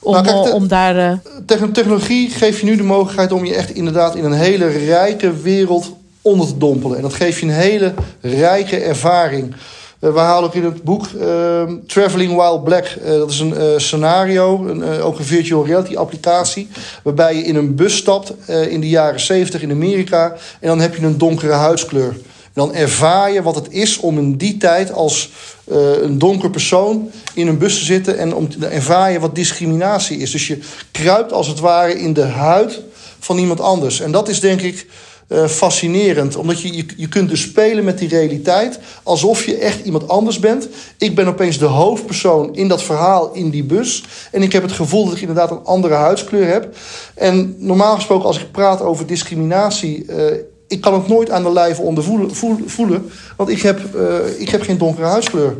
[0.00, 0.96] Om, Nou, kijk, eh, om daar.
[0.96, 1.12] eh,
[1.46, 5.36] Techn- Technologie geeft je nu de mogelijkheid om je echt inderdaad in een hele rijke
[5.40, 6.96] wereld onder te dompelen.
[6.96, 9.54] En dat geeft je een hele rijke ervaring.
[10.00, 12.96] Eh, we halen ook in het boek ehm, Traveling While Black.
[13.06, 16.68] Dat is een scenario, een, ook een virtual reality applicatie.
[17.02, 18.32] Waarbij je in een bus stapt
[18.68, 20.32] in de jaren 70 in Amerika.
[20.60, 22.16] En dan heb je een donkere huidskleur.
[22.56, 25.30] Dan ervaar je wat het is om in die tijd als
[25.64, 28.18] eh, een donker persoon in een bus te zitten.
[28.18, 30.30] En om te ervaar je wat discriminatie is.
[30.30, 30.58] Dus je
[30.90, 32.82] kruipt als het ware in de huid
[33.18, 34.00] van iemand anders.
[34.00, 34.86] En dat is denk ik
[35.28, 36.36] eh, fascinerend.
[36.36, 38.78] Omdat je, je, je kunt dus spelen met die realiteit.
[39.02, 40.68] Alsof je echt iemand anders bent.
[40.98, 44.04] Ik ben opeens de hoofdpersoon in dat verhaal in die bus.
[44.30, 46.76] En ik heb het gevoel dat ik inderdaad een andere huidskleur heb.
[47.14, 50.04] En normaal gesproken als ik praat over discriminatie...
[50.06, 50.36] eh,
[50.68, 54.48] ik kan het nooit aan de lijve ondervoelen, voel- voelen, want ik heb, eh, ik
[54.48, 55.56] heb geen donkere huidskleur.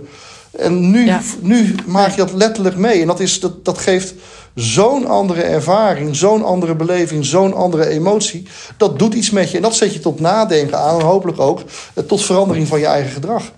[0.50, 1.20] En nu, Ja.
[1.40, 3.00] nu maak je dat letterlijk mee.
[3.00, 4.14] En dat, is, dat, dat geeft
[4.54, 8.46] zo'n andere ervaring, zo'n andere beleving, zo'n andere emotie.
[8.76, 9.56] Dat doet iets met je.
[9.56, 11.60] En dat zet je tot nadenken aan en hopelijk ook
[11.94, 13.52] eh, tot verandering van je eigen gedrag.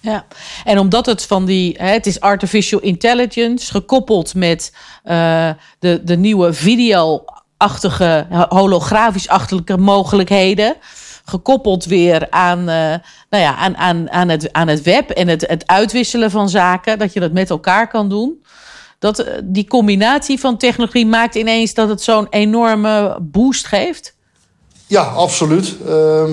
[0.00, 0.24] Ja,
[0.64, 4.72] en omdat het van die, het is artificial intelligence gekoppeld met
[5.04, 6.52] uh, de, de nieuwe
[7.68, 10.76] video-achtige, holografisch-achtige mogelijkheden.
[11.24, 12.66] Gekoppeld weer aan, uh,
[13.30, 16.98] nou ja, aan, aan, aan, het, aan het web en het, het uitwisselen van zaken,
[16.98, 18.44] dat je dat met elkaar kan doen.
[18.98, 24.14] Dat, uh, die combinatie van technologie maakt ineens dat het zo'n enorme boost geeft.
[24.86, 25.76] Ja, absoluut.
[25.86, 26.24] Uh,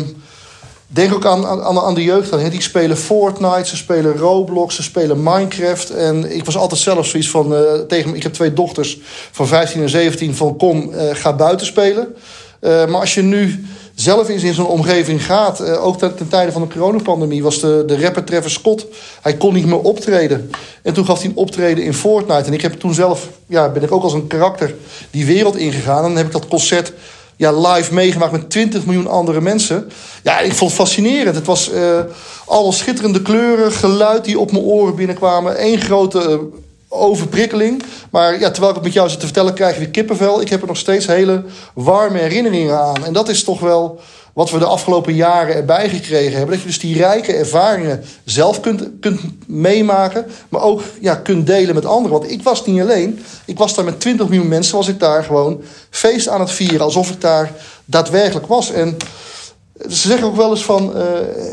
[0.92, 2.30] Denk ook aan, aan, aan de jeugd.
[2.30, 5.90] Dan, Die spelen Fortnite, ze spelen Roblox, ze spelen Minecraft.
[5.90, 7.54] En ik was altijd zelf zoiets van...
[7.54, 9.00] Uh, tegen, ik heb twee dochters
[9.32, 12.16] van 15 en 17 van kom, uh, ga buiten spelen.
[12.62, 15.78] Uh, maar als je nu zelf eens in zo'n omgeving gaat...
[15.78, 18.86] ook ten, tijde van de coronapandemie was de, de rapper Travis Scott...
[19.22, 20.52] hij kon niet meer optreden.
[20.84, 22.48] En toen gaf hij een optreden in Fortnite.
[22.48, 23.30] En ik heb toen zelf...
[23.46, 24.76] Ja, ben ik ook als een karakter
[25.12, 25.98] die wereld ingegaan.
[25.98, 26.94] En dan heb ik dat concert
[27.40, 29.92] ja, live meegemaakt met 20 miljoen andere mensen.
[30.24, 31.36] Ja, ik vond het fascinerend.
[31.36, 32.00] Het was uh,
[32.46, 35.66] allemaal schitterende kleuren, geluid die op mijn oren binnenkwamen.
[35.66, 36.38] Eén grote uh,
[37.00, 37.84] overprikkeling.
[38.12, 40.42] Maar ja, terwijl ik het met jou zit te vertellen, krijg je weer kippenvel.
[40.42, 43.06] Ik heb er nog steeds hele warme herinneringen aan.
[43.06, 44.00] En dat is toch wel
[44.34, 46.50] wat we de afgelopen jaren erbij gekregen hebben.
[46.50, 50.26] Dat je dus die rijke ervaringen zelf kunt, kunt meemaken.
[50.50, 52.20] Maar ook ja, kunt delen met anderen.
[52.20, 53.20] Want ik was niet alleen.
[53.46, 54.76] Ik was daar met 20 miljoen mensen.
[54.76, 56.82] Was ik daar gewoon feest aan het vieren.
[56.82, 57.52] Alsof ik daar
[57.86, 58.72] daadwerkelijk was.
[58.72, 58.98] En
[59.88, 61.04] ze zeggen ook wel eens van uh,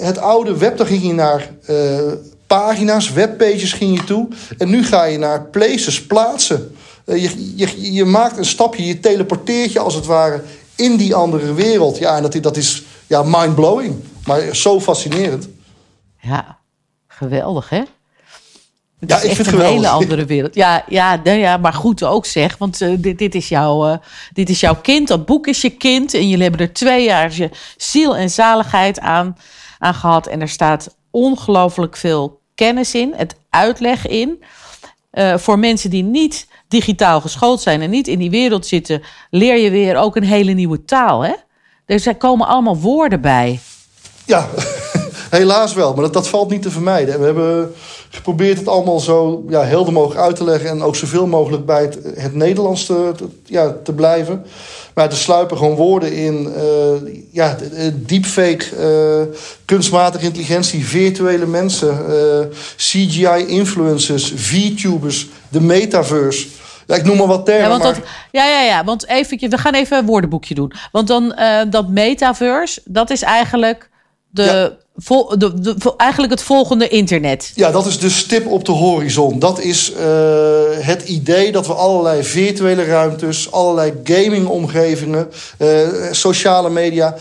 [0.01, 0.77] het oude web.
[0.77, 2.01] Daar ging je naar uh,
[2.47, 4.29] pagina's, webpages ging je toe.
[4.59, 6.77] En nu ga je naar places, plaatsen.
[7.07, 8.87] Uh, je, je, je maakt een stapje.
[8.87, 10.43] Je teleporteert je als het ware
[10.75, 11.99] in die andere wereld.
[11.99, 13.95] Ja, en dat, dat is ja, mind-blowing.
[14.27, 15.49] Maar zo fascinerend.
[16.21, 16.59] Ja,
[17.09, 17.83] geweldig hè?
[18.99, 19.75] Het ja, ik echt vind een geweldig.
[19.75, 20.55] hele andere wereld.
[20.55, 22.59] Ja, ja, nou ja, maar goed ook zeg.
[22.59, 23.97] Want uh, dit, dit, is jouw, uh,
[24.33, 25.09] dit is jouw kind.
[25.09, 26.15] Dat boek is je kind.
[26.15, 29.37] En jullie hebben er twee jaar je ziel en zaligheid aan,
[29.79, 30.27] aan gehad.
[30.27, 33.13] En er staat ongelooflijk veel kennis in.
[33.17, 34.43] Het uitleg in.
[35.13, 39.57] Uh, voor mensen die niet digitaal geschoold zijn en niet in die wereld zitten, leer
[39.57, 41.25] je weer ook een hele nieuwe taal.
[41.25, 41.33] Hè?
[41.87, 43.61] Er komen allemaal woorden bij.
[44.25, 44.49] Ja,
[45.31, 47.19] helaas wel, maar dat, dat valt niet te vermijden.
[47.19, 47.75] We hebben
[48.11, 51.83] geprobeerd het allemaal zo ja, helder mogelijk uit te leggen en ook zoveel mogelijk bij
[51.83, 54.45] het, het Nederlands te, ja, te blijven.
[54.97, 56.55] Maar er sluipen gewoon woorden in.
[56.57, 57.57] Uh, ja,
[57.95, 61.99] deepfake, uh, kunstmatige intelligentie, virtuele mensen,
[62.77, 66.47] CGI-influencers, VTubers, de metaverse.
[66.87, 67.63] Ja, ik noem maar wat termen.
[67.63, 68.29] Ja, want dat, maar...
[68.31, 68.85] ja, ja, ja.
[68.85, 70.73] Want we gaan even een woordenboekje doen.
[70.93, 71.39] Want dan
[71.71, 73.91] dat metaverse, dat is eigenlijk
[74.31, 74.77] de, ja.
[74.97, 77.53] De, eigenlijk het volgende internet.
[77.55, 79.39] Ja, dat is de stip op de horizon.
[79.39, 79.99] Dat is uh,
[80.71, 85.29] het idee dat we allerlei virtuele ruimtes, allerlei gamingomgevingen,
[85.59, 87.17] uh, sociale media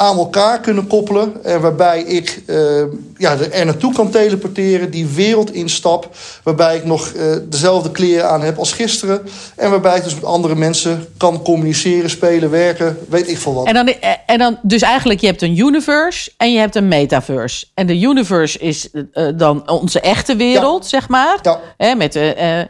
[0.00, 1.44] aan elkaar kunnen koppelen.
[1.44, 2.82] En waarbij ik uh,
[3.16, 6.08] ja, er naartoe kan teleporteren, die wereld instap.
[6.42, 9.22] Waarbij ik nog uh, dezelfde kleren aan heb als gisteren.
[9.56, 13.66] En waarbij ik dus met andere mensen kan communiceren, spelen, werken, weet ik veel wat.
[13.66, 16.88] En dan, eh, en dan dus eigenlijk, je hebt een universe en je hebt een
[16.88, 17.66] metaverse.
[17.74, 20.88] En de universe is uh, dan onze echte wereld, ja.
[20.88, 21.38] zeg maar.
[21.42, 21.60] Ja.
[21.76, 22.16] Hè, met,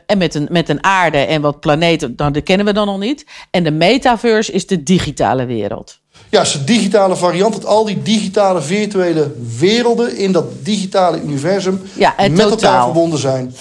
[0.07, 2.99] en met een, met een aarde en wat planeten, dan, dat kennen we dan nog
[2.99, 3.27] niet.
[3.51, 6.00] En de metaverse is de digitale wereld.
[6.31, 7.53] Ja, is een digitale variant.
[7.53, 12.51] Dat al die digitale virtuele werelden in dat digitale universum ja, met totaal.
[12.51, 13.55] elkaar verbonden zijn.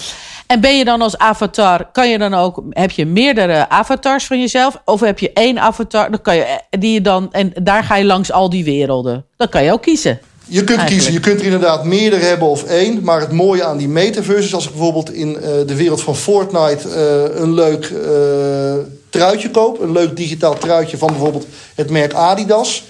[0.46, 4.40] En ben je dan als avatar, kan je dan ook, heb je meerdere avatars van
[4.40, 4.82] jezelf?
[4.84, 8.04] Of heb je één avatar, dan kan je, die je dan, en daar ga je
[8.04, 9.24] langs al die werelden.
[9.36, 10.20] Dan kan je ook kiezen.
[10.50, 10.88] Je kunt Eigenlijk.
[10.88, 11.12] kiezen.
[11.12, 13.02] Je kunt er inderdaad meerdere hebben of één.
[13.02, 16.16] Maar het mooie aan die metaverse is als ik bijvoorbeeld in uh, de wereld van
[16.16, 19.80] Fortnite uh, een leuk uh, truitje koop.
[19.80, 22.84] Een leuk digitaal truitje van bijvoorbeeld het merk Adidas.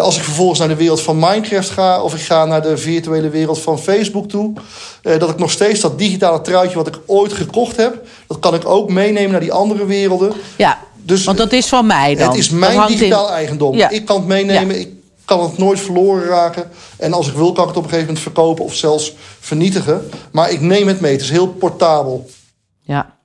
[0.00, 2.02] Als ik vervolgens naar de wereld van Minecraft ga...
[2.02, 4.52] of ik ga naar de virtuele wereld van Facebook toe...
[5.02, 8.02] Dat ik nog steeds dat digitale truitje wat ik ooit gekocht heb...
[8.26, 10.32] dat kan ik ook meenemen naar die andere werelden.
[10.56, 12.28] Ja, dus, want dat is van mij dan.
[12.28, 13.34] Het is mijn digitaal in...
[13.34, 13.76] eigendom.
[13.76, 13.88] Ja.
[13.88, 14.80] Ik kan het meenemen, ja.
[14.80, 14.88] ik
[15.26, 16.70] kan het nooit verloren raken.
[16.98, 18.64] En als ik wil, kan ik het op een gegeven moment verkopen...
[18.64, 20.10] of zelfs vernietigen.
[20.32, 22.30] Maar ik neem het mee, het is heel portabel.
[22.80, 23.16] Ja,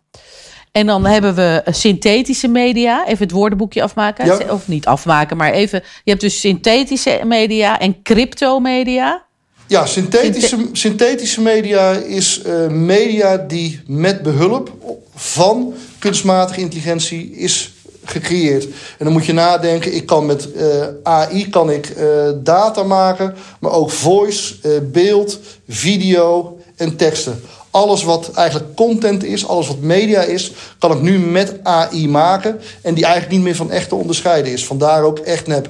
[0.71, 3.07] en dan hebben we synthetische media.
[3.07, 4.25] Even het woordenboekje afmaken.
[4.25, 4.39] Ja.
[4.49, 5.83] Of niet afmaken, maar even.
[6.03, 9.23] Je hebt dus synthetische media en cryptomedia.
[9.67, 14.71] Ja, synthetische, Synthe synthetische media is uh, media die met behulp
[15.15, 18.63] van kunstmatige intelligentie is gecreëerd.
[18.63, 23.35] En dan moet je nadenken, ik kan met uh, AI kan ik uh, data maken,
[23.59, 27.41] maar ook voice, uh, beeld, video en teksten.
[27.69, 32.59] Alles wat eigenlijk content is, alles wat media is, kan ik nu met AI maken.
[32.81, 34.65] En die eigenlijk niet meer van echt te onderscheiden is.
[34.65, 35.69] Vandaar ook echt nep.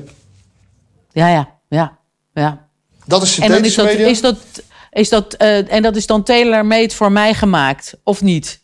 [1.12, 1.98] Ja, ja, ja,
[2.34, 2.68] ja.
[3.06, 4.08] Dat is synthetische en dan is dat, media.
[4.08, 8.61] Is dat, Is dat, eh, en dat is dan tailor-made voor mij gemaakt, of niet?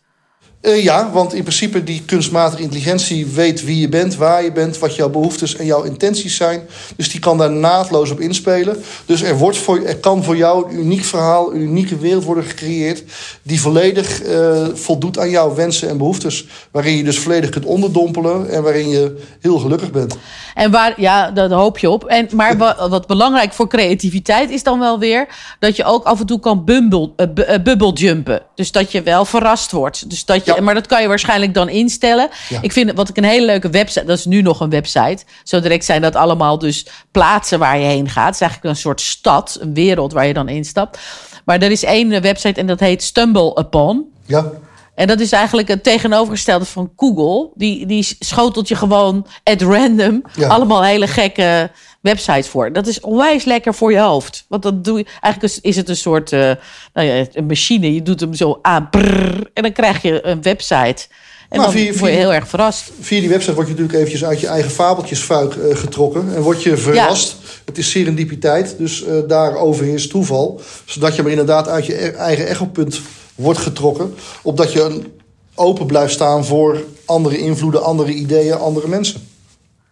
[0.62, 4.80] Uh, ja, want in principe die kunstmatige intelligentie weet wie je bent, waar je bent,
[4.80, 6.62] wat jouw behoeftes en jouw intenties zijn.
[6.96, 8.84] Dus die kan daar naadloos op inspelen.
[9.06, 12.44] Dus er, wordt voor, er kan voor jou een uniek verhaal, een unieke wereld worden
[12.44, 13.04] gecreëerd
[13.42, 16.46] die volledig uh, voldoet aan jouw wensen en behoeftes.
[16.72, 20.18] Waarin je dus volledig kunt onderdompelen en waarin je heel gelukkig bent.
[20.54, 22.06] En waar, ja, dat hoop je op.
[22.06, 22.58] En, maar
[22.90, 25.28] wat, belangrijk voor creativiteit is dan wel weer
[25.60, 28.42] dat je ook af en toe kan bumble, uh, bubbeljumpen.
[28.56, 30.10] Dus dat je wel verrast wordt.
[30.10, 30.62] Dus dat je ja.
[30.62, 32.30] Maar dat kan je waarschijnlijk dan instellen.
[32.62, 35.24] Ik vind wat ik een hele leuke website, dat is nu nog een website.
[35.44, 38.26] Zo direct zijn dat allemaal dus plaatsen waar je heen gaat.
[38.26, 41.00] Het is eigenlijk een soort stad, een wereld waar je dan instapt.
[41.46, 44.06] Maar er is één website en dat heet Stumble Upon.
[44.26, 44.52] Ja.
[44.98, 47.50] En dat is eigenlijk het tegenovergestelde van Google.
[47.56, 50.48] Die, die schotelt je gewoon at random ja.
[50.48, 51.70] allemaal hele gekke
[52.02, 52.74] websites voor.
[52.74, 54.46] Dat is onwijs lekker voor je hoofd.
[54.48, 56.52] Want dan doe je eigenlijk is het een soort uh,
[56.94, 57.94] nou ja, een machine.
[57.94, 61.06] Je doet hem zo aan brrr, en dan krijg je een website.
[61.50, 62.92] En dan via, word je heel erg verrast.
[63.00, 66.36] Via die website word je natuurlijk eventjes uit je eigen fabeltjesfuik uh, getrokken.
[66.36, 67.36] En word je verrast.
[67.42, 67.48] Ja.
[67.66, 70.62] Het is serendipiteit, dus uh, daar overheerst toeval.
[70.86, 73.02] Zodat je maar inderdaad uit je eigen echopunt
[73.38, 74.16] wordt getrokken.
[74.42, 75.12] Opdat je
[75.56, 79.28] open blijft staan voor andere invloeden, andere ideeën, andere mensen.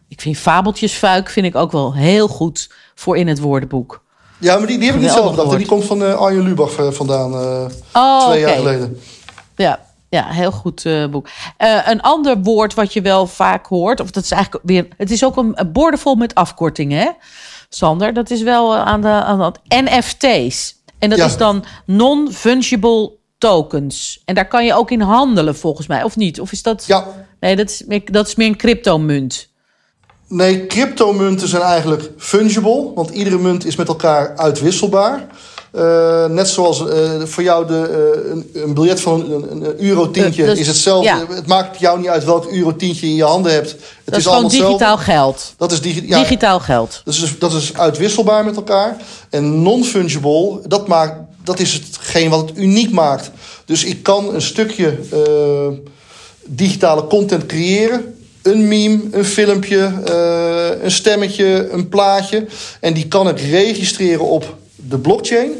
[0.07, 4.03] Ik vind fabeltjesfuik vind ik ook wel heel goed voor in het woordenboek.
[4.37, 5.57] Ja, maar die, die heb ik niet zelf gedacht.
[5.57, 7.33] Die komt van uh, Arjen Lubach vandaan.
[7.33, 8.39] Uh, oh, twee okay.
[8.39, 8.99] jaar geleden.
[9.55, 9.79] Ja,
[10.09, 11.27] ja, heel goed uh, boek.
[11.57, 14.87] Uh, een ander woord wat je wel vaak hoort, of dat is eigenlijk weer.
[14.97, 17.09] Het is ook een, een boordevol met afkortingen, hè,
[17.69, 18.13] Sander?
[18.13, 20.75] Dat is wel aan de, aan de NFT's.
[20.99, 21.25] En dat ja.
[21.25, 24.21] is dan non-fungible tokens.
[24.25, 26.39] En daar kan je ook in handelen, volgens mij, of niet?
[26.39, 26.83] Of is dat.
[26.85, 27.07] Ja.
[27.39, 29.49] Nee, dat is, dat is meer een cryptomunt.
[30.27, 35.27] Nee, cryptomunten zijn eigenlijk fungible, want iedere munt is met elkaar uitwisselbaar.
[35.75, 40.45] Uh, net zoals uh, voor jou de, uh, een, een, biljet van een, een eurotientje
[40.45, 41.09] dus, is hetzelfde.
[41.09, 41.25] Ja.
[41.29, 43.71] Het maakt jou niet uit welk eurotientje je in je handen hebt.
[43.71, 45.53] Het dat is, is gewoon digitaal geld.
[45.57, 47.01] Dat is digi ja, digitaal geld.
[47.05, 48.97] Dat is, dat is uitwisselbaar met elkaar.
[49.29, 53.31] En non-fungible, dat, maakt, dat is hetgeen wat het uniek maakt.
[53.65, 54.99] Dus ik kan een stukje
[56.45, 62.45] digitale content creëren een meme, een filmpje, uh, een stemmetje, een plaatje.
[62.79, 65.51] En die kan ik registreren op de blockchain.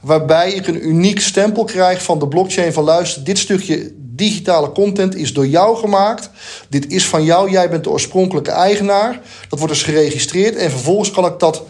[0.00, 5.14] Waarbij ik een uniek stempel krijg van de blockchain van luister, dit stukje digitale content
[5.14, 6.30] is door jou gemaakt.
[6.68, 9.20] Dit is van jou, jij bent de oorspronkelijke eigenaar.
[9.48, 11.62] Dat wordt dus geregistreerd en vervolgens kan ik dat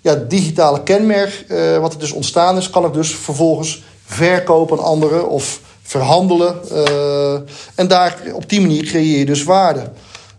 [0.00, 4.84] ja, digitale kenmerk, uh, wat er dus ontstaan is, kan ik dus vervolgens verkopen aan
[4.84, 6.60] anderen of verhandelen.
[6.72, 7.32] Uh,
[7.74, 9.90] en daar op die manier creëer je dus waarde.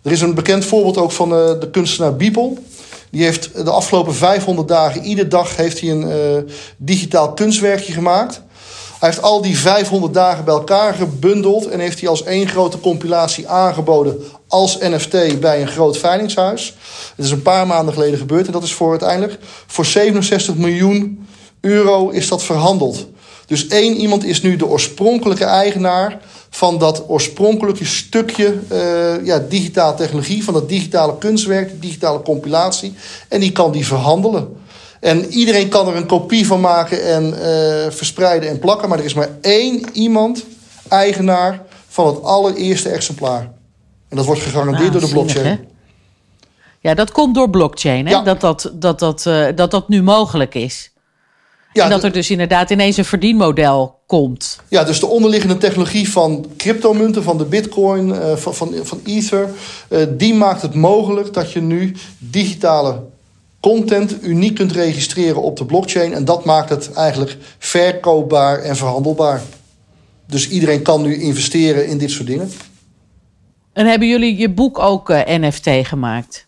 [0.01, 2.57] Er is een bekend voorbeeld ook van uh, de kunstenaar Biepel.
[3.11, 8.41] Die heeft de afgelopen 500 dagen, iedere dag heeft hij een digitaal kunstwerkje gemaakt.
[8.99, 12.79] Hij heeft al die 500 dagen bij elkaar gebundeld en heeft hij als één grote
[12.79, 16.75] compilatie aangeboden als NFT bij een groot veilingshuis.
[17.15, 21.27] Het is een paar maanden geleden gebeurd en dat is voor uiteindelijk voor 67 miljoen
[21.61, 23.07] euro is dat verhandeld.
[23.45, 29.95] Dus één iemand is nu de oorspronkelijke eigenaar van dat oorspronkelijke stukje uh, ja, digitale
[29.95, 32.93] technologie, van dat digitale kunstwerk, die digitale compilatie.
[33.27, 34.57] En die kan die verhandelen.
[34.99, 38.89] En iedereen kan er een kopie van maken en uh, verspreiden en plakken.
[38.89, 40.45] Maar er is maar één iemand
[40.87, 43.51] eigenaar van het allereerste exemplaar.
[44.09, 45.45] En dat wordt gegarandeerd door de blockchain.
[45.45, 45.59] Zinnig,
[46.79, 48.11] ja, dat komt door blockchain, hè?
[48.11, 48.21] Ja.
[48.21, 50.91] Dat, dat, dat, dat, uh, dat dat nu mogelijk is.
[51.73, 54.59] Ja, en dat er dus inderdaad ineens een verdienmodel komt.
[54.67, 59.49] Ja, dus de onderliggende technologie van cryptomunten, van de bitcoin, uh, van, van, van Ether...
[59.89, 63.03] Uh, die maakt het mogelijk dat je nu digitale
[63.59, 66.13] content uniek kunt registreren op de blockchain.
[66.13, 69.41] En dat maakt het eigenlijk verkoopbaar en verhandelbaar.
[70.27, 72.51] Dus iedereen kan nu investeren in dit soort dingen.
[73.73, 76.47] En hebben jullie je boek ook uh, NFT gemaakt?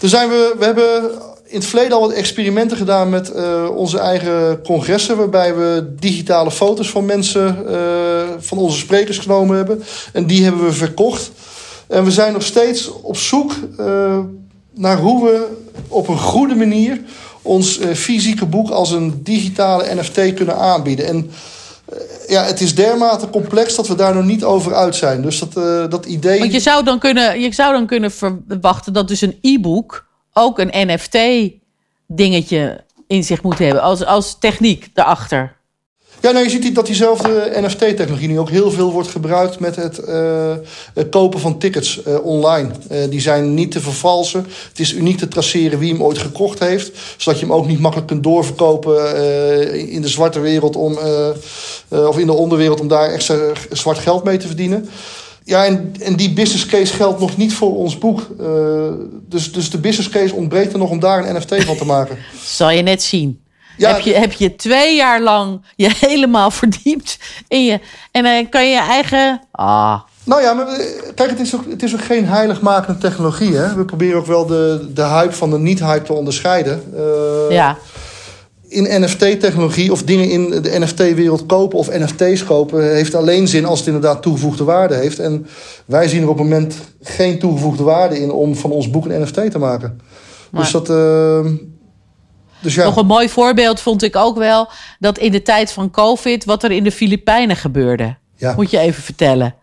[0.00, 1.10] Zijn we, we hebben
[1.46, 5.16] in het verleden al wat experimenten gedaan met uh, onze eigen congressen.
[5.16, 7.74] Waarbij we digitale foto's van mensen, uh,
[8.38, 9.82] van onze sprekers genomen hebben.
[10.12, 11.30] En die hebben we verkocht.
[11.86, 13.52] En we zijn nog steeds op zoek
[14.74, 15.46] naar hoe we
[15.88, 17.00] op een goede manier
[17.42, 21.06] ons fysieke boek als een digitale NFT kunnen aanbieden.
[21.06, 21.30] En
[22.26, 25.22] ja, het is dermate complex dat we daar nog niet over uit zijn.
[25.22, 26.38] Dus dat, dat idee.
[26.38, 30.58] Want je zou dan kunnen, je zou dan kunnen verwachten dat dus een e-book ook
[30.58, 35.56] een NFT-dingetje in zich moet hebben, als, als techniek daarachter.
[36.22, 40.00] Ja, nou, je ziet dat diezelfde NFT-technologie nu ook heel veel wordt gebruikt met het,
[40.08, 40.52] uh,
[40.94, 42.70] het kopen van tickets uh, online.
[42.90, 44.46] Uh, die zijn niet te vervalsen.
[44.68, 46.90] Het is uniek te traceren wie hem ooit gekocht heeft.
[47.16, 50.98] Zodat je hem ook niet makkelijk kunt doorverkopen in de zwarte wereld om,
[51.88, 53.38] of in de onderwereld om daar extra
[53.70, 54.88] zwart geld mee te verdienen.
[55.44, 58.28] Ja, en, en die business case geldt nog niet voor ons boek.
[59.28, 62.18] dus, dus de business case ontbreekt er nog om daar een NFT van te maken.
[62.44, 63.41] Zal je net zien.
[63.76, 67.18] Ja, heb, je, heb je twee jaar lang je helemaal verdiept
[67.48, 67.80] in je.
[68.10, 69.40] En dan kan je je eigen.
[69.50, 70.00] Ah.
[70.24, 73.56] Nou ja, maar eh, kijk, het is ook, het is ook geen heiligmakende technologie.
[73.56, 73.74] Hè?
[73.74, 76.82] We proberen ook wel de, de hype van de niet-hype te onderscheiden.
[76.94, 77.02] Uh,
[77.50, 77.78] ja.
[78.68, 83.78] In NFT-technologie of dingen in de NFT-wereld kopen of NFT's kopen, heeft alleen zin als
[83.78, 85.18] het inderdaad toegevoegde waarde heeft.
[85.18, 85.46] En
[85.84, 89.22] wij zien er op het moment geen toegevoegde waarde in om van ons boek een
[89.22, 90.00] NFT te maken.
[90.50, 90.62] Maar...
[90.62, 90.90] Dus dat.
[90.90, 91.38] Uh,
[92.62, 92.84] dus ja.
[92.84, 96.62] Nog een mooi voorbeeld vond ik ook wel dat in de tijd van COVID wat
[96.62, 98.16] er in de Filipijnen gebeurde.
[98.56, 99.54] Moet je even vertellen.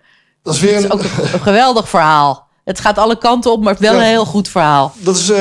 [0.44, 0.92] Dat is weer een...
[0.92, 2.48] ook een, geweldig verhaal.
[2.64, 4.94] Het gaat alle kanten op, maar wel een heel goed verhaal.
[5.00, 5.38] Dat is uh,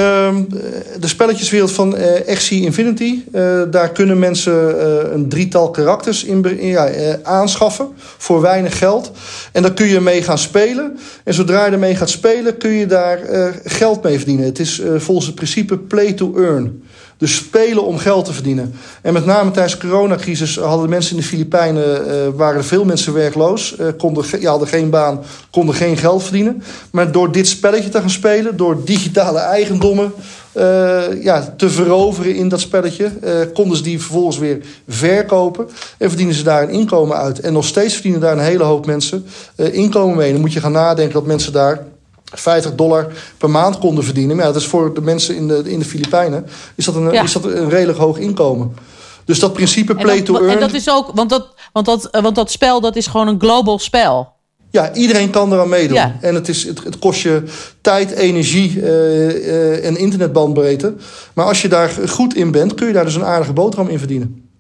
[0.99, 3.23] de spelletjeswereld van uh, XC Infinity.
[3.35, 6.91] Uh, daar kunnen mensen een drietal karakters in, ja,
[7.23, 9.11] aanschaffen voor weinig geld.
[9.53, 10.99] En daar kun je mee gaan spelen.
[11.25, 13.21] En zodra je ermee gaat spelen, kun je daar
[13.65, 14.47] geld mee verdienen.
[14.47, 16.83] Het is volgens het principe play to earn.
[17.19, 18.75] Dus spelen om geld te verdienen.
[19.03, 22.07] En met name tijdens de coronacrisis hadden de mensen in de Filipijnen...
[22.07, 23.77] Uh, waren er veel mensen werkloos.
[23.81, 26.63] Uh, konden, ja, hadden geen baan, konden geen geld verdienen.
[26.91, 28.57] Maar door dit spelletje te gaan spelen...
[28.57, 30.13] door digitale eigendommen
[30.57, 33.11] uh, ja, te veroveren in dat spelletje...
[33.55, 35.69] konden ze die vervolgens weer verkopen.
[35.99, 37.41] En verdienen ze daar een inkomen uit.
[37.41, 40.33] En nog steeds verdienen daar een hele hoop mensen inkomen mee.
[40.33, 41.87] Dan moet je gaan nadenken dat mensen daar
[42.33, 43.07] 50 dollar
[43.37, 44.37] per maand konden verdienen.
[44.37, 47.13] Maar ja, dat is voor de mensen in de, in de Filipijnen is dat, een,
[47.13, 48.77] is dat een redelijk hoog inkomen.
[49.25, 50.49] Dus dat principe play to earn.
[50.49, 53.41] En dat is ook, want dat, want, dat, want dat spel dat is gewoon een
[53.41, 54.37] global spel.
[54.71, 55.97] Ja, iedereen kan eraan meedoen.
[55.97, 56.17] Ja.
[56.21, 57.43] En het, is, het, het, kost je
[57.81, 60.95] tijd, energie uh, uh, en internetbandbreedte.
[61.35, 63.99] Maar als je daar goed in bent, kun je daar dus een aardige boterham in
[63.99, 64.51] verdienen.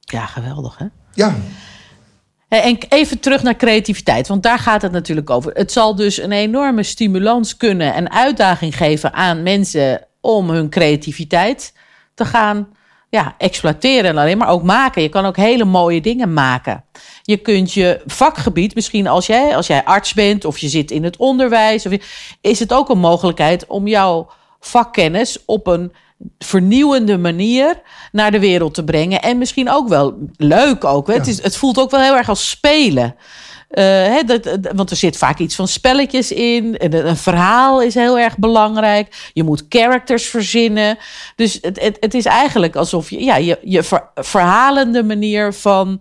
[0.00, 0.86] Ja, geweldig hè?
[1.14, 1.36] Ja.
[2.62, 5.52] En even terug naar creativiteit, want daar gaat het natuurlijk over.
[5.52, 11.72] Het zal dus een enorme stimulans kunnen en uitdaging geven aan mensen om hun creativiteit
[12.14, 12.68] te gaan
[13.10, 15.02] ja, exploiteren en alleen maar ook maken.
[15.02, 16.84] Je kan ook hele mooie dingen maken.
[17.22, 21.04] Je kunt je vakgebied, misschien als jij, als jij arts bent of je zit in
[21.04, 21.92] het onderwijs, of
[22.40, 24.30] is het ook een mogelijkheid om jouw
[24.60, 25.92] vakkennis op een
[26.38, 27.80] vernieuwende manier
[28.12, 29.22] naar de wereld te brengen.
[29.22, 31.06] En misschien ook wel leuk ook.
[31.06, 33.16] Het, is, het voelt ook wel heel erg als spelen.
[33.70, 36.78] Uh, dat, want er zit vaak iets van spelletjes in.
[36.78, 39.30] En een verhaal is heel erg belangrijk.
[39.32, 40.98] Je moet characters verzinnen.
[41.36, 43.82] Dus het, het, het is eigenlijk alsof je ja, je, je
[44.14, 46.00] verhalende manier van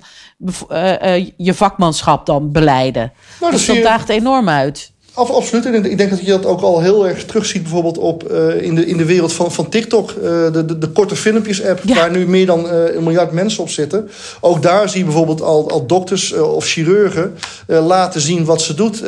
[0.72, 3.14] uh, uh, je vakmanschap dan beleiden.
[3.40, 4.93] Nou, dus dat daagt enorm uit.
[5.16, 5.66] Af, absoluut.
[5.66, 8.76] En ik denk dat je dat ook al heel erg terugziet bijvoorbeeld op, uh, in,
[8.76, 10.12] de, in de wereld van, van TikTok.
[10.12, 13.70] Uh, de, de, de, korte filmpjes-app, waar nu meer dan uh, een miljard mensen op
[13.70, 14.10] zitten.
[14.42, 17.34] Ook daar zie je bijvoorbeeld al, al dokters of chirurgen
[17.68, 19.02] laten zien wat ze doet.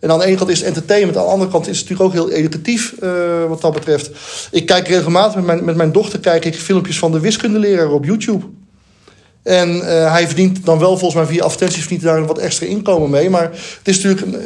[0.00, 2.16] en aan de ene kant is het entertainment, aan de andere kant is het natuurlijk
[2.16, 2.94] ook heel educatief
[3.48, 4.10] wat dat betreft.
[4.50, 8.04] Ik kijk regelmatig met mijn, met mijn dochter kijk ik filmpjes van de wiskundeleraar op
[8.04, 8.44] YouTube.
[9.42, 13.10] En uh, hij verdient dan wel volgens mij via advertenties verdient daar wat extra inkomen
[13.10, 13.30] mee.
[13.30, 14.36] Maar het is natuurlijk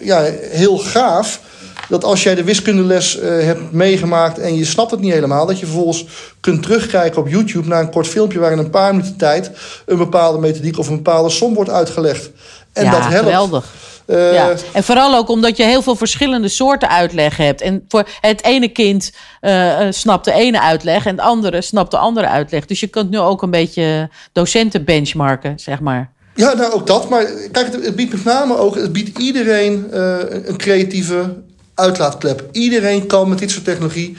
[0.00, 1.40] ja, heel gaaf
[1.88, 5.58] dat als jij de wiskundeles uh, hebt meegemaakt en je snapt het niet helemaal, dat
[5.58, 6.06] je vervolgens
[6.40, 9.50] kunt terugkijken op YouTube naar een kort filmpje waar in een paar minuten tijd
[9.86, 12.30] een bepaalde methodiek of een bepaalde som wordt uitgelegd.
[12.72, 13.18] En ja, dat helpt.
[13.18, 13.74] Geweldig.
[14.08, 14.54] Uh, ja.
[14.72, 17.60] En vooral ook omdat je heel veel verschillende soorten uitleg hebt.
[17.60, 21.98] En voor het ene kind uh, snapt de ene uitleg en het andere snapt de
[21.98, 22.66] andere uitleg.
[22.66, 26.12] Dus je kunt nu ook een beetje docenten benchmarken, zeg maar.
[26.34, 27.08] Ja, nou ook dat.
[27.08, 31.34] Maar kijk, het, biedt met name ook, het biedt iedereen uh, een creatieve
[31.74, 32.48] uitlaatklep.
[32.52, 34.16] Iedereen kan met dit soort technologie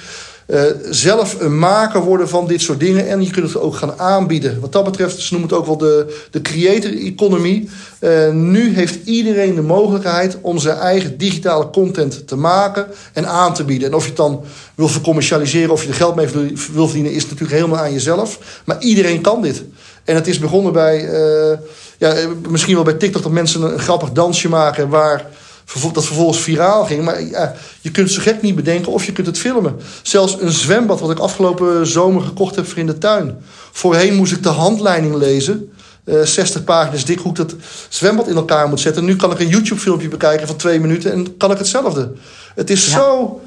[0.51, 3.07] uh, zelf een maker worden van dit soort dingen.
[3.07, 4.59] En je kunt het ook gaan aanbieden.
[4.59, 7.67] Wat dat betreft, ze noemen het ook wel de, de creator economy.
[7.99, 13.53] Uh, nu heeft iedereen de mogelijkheid om zijn eigen digitale content te maken en aan
[13.53, 13.87] te bieden.
[13.87, 14.43] En of je het dan
[14.75, 16.27] wil vercommercialiseren of je er geld mee
[16.73, 18.61] wil verdienen, is natuurlijk helemaal aan jezelf.
[18.65, 19.63] Maar iedereen kan dit.
[20.03, 21.57] En het is begonnen bij, uh,
[21.97, 22.15] ja,
[22.49, 25.25] misschien wel bij TikTok, dat mensen een grappig dansje maken waar
[25.93, 27.03] dat vervolgens viraal ging.
[27.03, 29.75] Maar ja, je kunt het zo gek niet bedenken of je kunt het filmen.
[30.01, 33.37] Zelfs een zwembad wat ik afgelopen zomer gekocht heb voor in de tuin.
[33.71, 35.71] Voorheen moest ik de handleiding lezen.
[36.05, 37.55] Uh, eh, 60 pagina's dik hoe ik dat
[37.89, 39.05] zwembad in elkaar moet zetten.
[39.05, 42.11] Nu kan ik een YouTube filmpje bekijken van twee minuten en kan ik hetzelfde.
[42.55, 43.41] Het is zo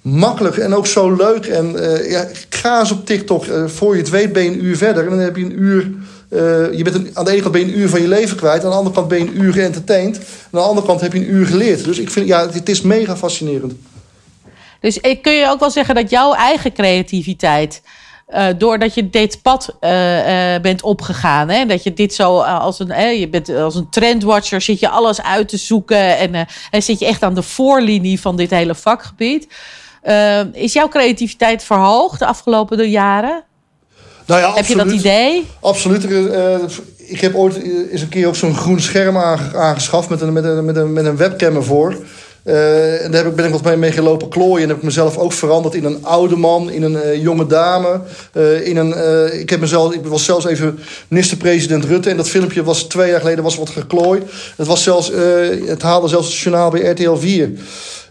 [0.00, 1.46] makkelijk en ook zo leuk.
[1.46, 3.46] En uh, ja, ga eens op TikTok.
[3.46, 5.04] Uh, voor je het weet ben je een uur verder.
[5.04, 5.90] En dan heb je een uur
[6.28, 8.64] eh, je bent aan de ene kant ben je een uur van je leven kwijt.
[8.64, 10.16] Aan de andere kant ben je een uur geëntertained.
[10.16, 11.84] En aan de andere kant heb je een uur geleerd.
[11.84, 13.74] Dus ik vind, ja, het, is mega fascinerend.
[14.80, 17.82] Dus eh, kun je ook wel zeggen dat jouw eigen creativiteit,
[18.26, 19.90] eh, doordat je dit pad eh,
[20.62, 24.80] bent opgegaan, hè, dat je dit zo als een, je bent als een trendwatcher, zit
[24.80, 28.50] je alles uit te zoeken en, en zit je echt aan de voorlinie van dit
[28.50, 29.48] hele vakgebied.
[30.52, 33.44] Is jouw creativiteit verhoogd de afgelopen jaren?
[34.26, 35.46] Nou ja, Heb je dat idee?
[35.60, 36.06] Absoluut.
[36.30, 36.54] Eh,
[36.96, 37.56] ik heb ooit
[37.90, 40.92] eens een keer ook zo'n groen scherm aange- aangeschaft met een, met een, met een,
[40.92, 41.96] met een webcam ervoor.
[42.42, 44.62] Eh, en daar heb ik, ben ik wat mee, mee gelopen klooien.
[44.62, 48.00] En heb ik mezelf ook veranderd in een oude man, in een eh, jonge dame.
[48.32, 52.10] eh, in een, eh, ik, heb mezelf, ik was zelfs even minister-president Rutte.
[52.10, 54.22] En dat filmpje was twee jaar geleden was wat geklooid.
[54.56, 55.22] Het, was zelfs, eh,
[55.66, 57.50] het haalde zelfs het journaal bij RTL 4.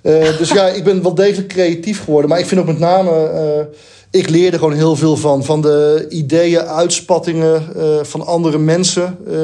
[0.02, 2.30] Eh, dus ja, ik ben wel degelijk creatief geworden.
[2.30, 3.68] Maar ik vind ook met name...
[4.16, 5.44] ik leerde gewoon heel veel van.
[5.44, 9.18] Van de ideeën, uitspattingen eh, van andere mensen.
[9.28, 9.36] eh,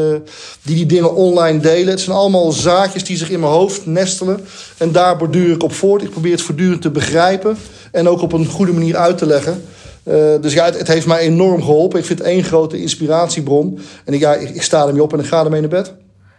[0.62, 1.90] die die dingen online delen.
[1.90, 4.46] Het zijn allemaal zaadjes die zich in mijn hoofd nestelen.
[4.78, 6.02] En daar borduur ik op voort.
[6.02, 7.58] Ik probeer het voortdurend te begrijpen.
[7.92, 9.64] En ook op een goede manier uit te leggen.
[10.04, 12.00] Eh, dus ja, het, het heeft mij enorm geholpen.
[12.00, 13.80] Ik vind het één grote inspiratiebron.
[14.06, 15.94] En ik, ja, ik, ik sta ermee op en ik ga ermee naar bed.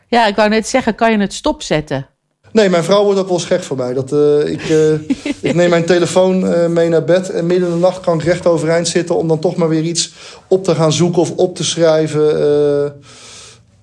[0.09, 2.07] Ja, ik wou net zeggen, kan je het stopzetten?
[2.53, 3.95] Nee, mijn vrouw wordt ook wel eens gek voor mij.
[3.95, 4.93] Dat, eh, ik, eh,
[5.51, 7.31] ik neem mijn telefoon eh, mee naar bed.
[7.31, 9.17] En midden in de nacht kan ik recht overeind zitten...
[9.17, 10.13] om dan toch maar weer iets
[10.49, 12.23] op te gaan zoeken of op te schrijven.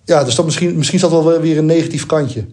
[0.05, 2.45] ja, dus dat misschien, misschien zat wel weer een negatief kantje.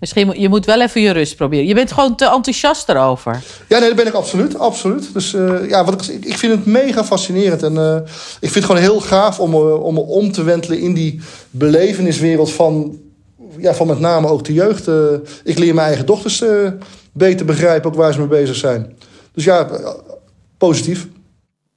[0.00, 1.66] Misschien moet je moet wel even je rust proberen.
[1.66, 3.42] Je bent gewoon te enthousiast erover.
[3.68, 4.58] Ja, nee, dat ben ik absoluut.
[4.58, 5.10] absoluut.
[5.12, 5.30] Dus
[5.68, 7.62] ja, wat ik, ik vind het mega fascinerend.
[7.62, 8.04] En
[8.40, 12.52] ik vind het gewoon heel gaaf om, om me om te wentelen in die beleveniswereld
[12.52, 12.98] van,
[13.58, 14.88] ja, van met name ook de jeugd.
[14.88, 15.12] Eh,
[15.44, 16.70] ik leer mijn eigen dochters eh,
[17.12, 18.96] beter begrijpen ook waar ze mee bezig zijn.
[19.32, 19.94] Dus ja, eh,
[20.58, 21.08] positief.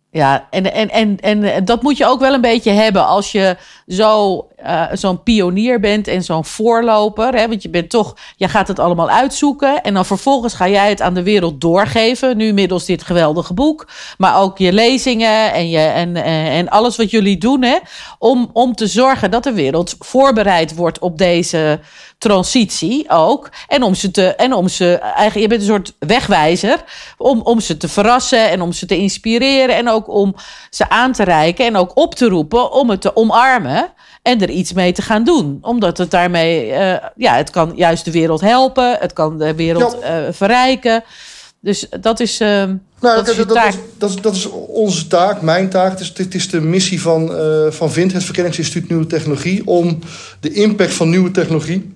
[0.10, 3.58] Ja, en, en, en, en dat moet je ook wel een beetje hebben als je
[3.88, 7.34] zo, eh, zo'n pionier bent en zo'n voorloper.
[7.34, 7.48] Hè?
[7.48, 9.82] Want je bent toch, je gaat het allemaal uitzoeken.
[9.82, 12.38] En dan vervolgens ga jij het aan de wereld doorgeven.
[12.38, 13.88] Nu middels dit geweldige boek.
[14.18, 17.64] Maar ook je lezingen en, je, en, en, en alles wat jullie doen.
[17.64, 17.78] Hè?
[18.20, 21.80] Om, om te zorgen dat de wereld voorbereid wordt op deze
[22.18, 23.50] transitie ook.
[23.68, 26.84] En om ze te, en om ze, eigenlijk, je bent een soort wegwijzer.
[27.18, 29.76] Om, om ze te verrassen en om ze te inspireren.
[29.76, 30.36] En ook om
[30.70, 33.94] ze aan te reiken en ook op te roepen om het te omarmen.
[34.22, 35.58] En er iets mee te gaan doen.
[35.62, 38.98] Omdat het daarmee, eh, ja, het kan juist de wereld helpen.
[39.00, 41.04] Het kan de wereld eh, verrijken.
[41.60, 43.70] Dus dat is, eh, Nou, dat is dat, dat, taak.
[43.70, 45.92] is, dat, is, dat is onze taak, mijn taak.
[45.92, 47.32] Het is, dit is de missie van,
[47.70, 49.68] van VIND, het Verkenningsinstituut Nieuwe Technologie...
[49.68, 50.00] om
[50.40, 51.94] de impact van nieuwe technologie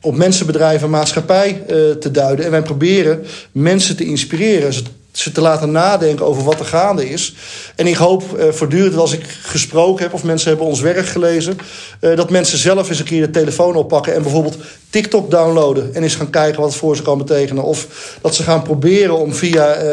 [0.00, 1.62] op mensen, bedrijven en maatschappij
[2.00, 2.44] te duiden.
[2.44, 4.82] En wij proberen mensen te inspireren, ze,
[5.18, 7.34] ze te laten nadenken over wat er gaande is.
[7.76, 11.58] En ik hoop eh, voortdurend als ik gesproken heb of mensen hebben ons werk gelezen...
[12.00, 14.56] eh, dat mensen zelf eens een keer de telefoon oppakken en bijvoorbeeld
[14.90, 15.94] TikTok downloaden...
[15.94, 17.62] en eens gaan kijken wat het voor ze kan betekenen.
[17.62, 17.86] Of
[18.20, 19.88] dat ze gaan proberen om via eh,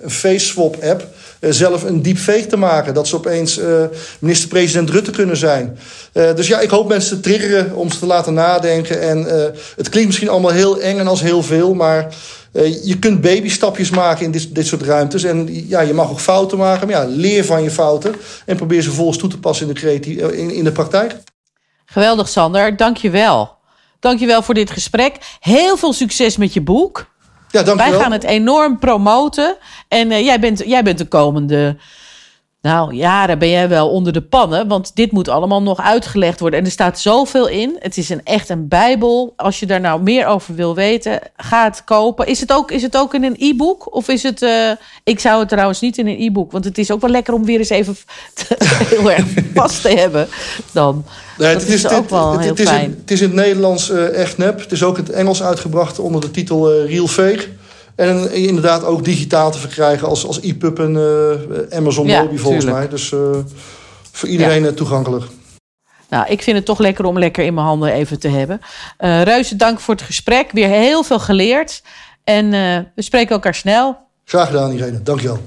[0.00, 1.06] een face-swap-app
[1.40, 2.94] eh, zelf een deepfake te maken.
[2.94, 3.60] Dat ze opeens
[4.18, 5.78] minister-president Rutte kunnen zijn.
[6.12, 9.00] Dus ja, ik hoop mensen te triggeren om ze te laten nadenken.
[9.00, 9.26] En
[9.76, 12.14] het klinkt misschien allemaal heel eng en als heel veel, maar
[12.64, 15.24] je kunt babystapjes maken in dit, dit soort ruimtes.
[15.24, 18.14] En ja, je mag ook fouten maken, maar ja, leer van je fouten
[18.46, 21.16] en probeer ze vervolgens toe te passen in de, creatie- eh, in, in de praktijk.
[21.84, 22.76] geweldig Sander.
[22.76, 23.56] Dank je wel.
[24.00, 25.16] Dank je wel voor dit gesprek.
[25.40, 27.06] Heel veel succes met je boek.
[27.50, 27.76] Ja.
[27.76, 29.56] Wij gaan het enorm promoten.
[29.88, 31.76] En eh, jij, bent, jij bent de komende
[32.62, 34.68] nou, jaren ben jij wel onder de pannen.
[34.68, 36.58] Want dit moet allemaal nog uitgelegd worden.
[36.58, 37.76] En er staat zoveel in.
[37.78, 39.32] Het is een, echt een bijbel.
[39.36, 42.26] Als je daar nou meer over wil weten, ga het kopen.
[42.26, 43.94] Is het ook, is het ook in een e-book?
[43.94, 44.42] Of is het...
[44.42, 44.70] eh,
[45.04, 46.52] ik zou het trouwens niet in een e-book.
[46.52, 47.96] Want het is ook wel lekker om weer eens even
[48.94, 50.28] heel erg vast te hebben.
[50.72, 51.04] Dan.
[51.38, 52.84] Nee, dat is, ook wel het, heel het is fijn.
[52.84, 54.60] In, het is in het Nederlands eh, echt nep.
[54.60, 57.48] Het is ook in het Engels uitgebracht onder de titel eh, Real Fake.
[57.98, 62.38] En eh, inderdaad ook digitaal te verkrijgen als, als e-pub en eh, Amazon Ja, Mobi
[62.38, 62.82] volgens tuurlijk.
[62.82, 62.98] mij.
[62.98, 63.18] Dus eh,
[64.12, 65.24] voor iedereen toegankelijk.
[66.08, 68.60] Nou, ik vind het toch lekker om lekker in mijn handen even te hebben.
[68.96, 70.50] Eh Reuze, dank voor het gesprek.
[70.52, 71.82] Weer heel veel geleerd.
[72.24, 73.98] En eh, we spreken elkaar snel.
[74.24, 75.38] Graag gedaan Irene, dankjewel.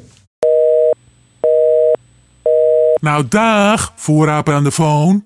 [3.01, 5.25] Nou, dag, voorraper aan de phone.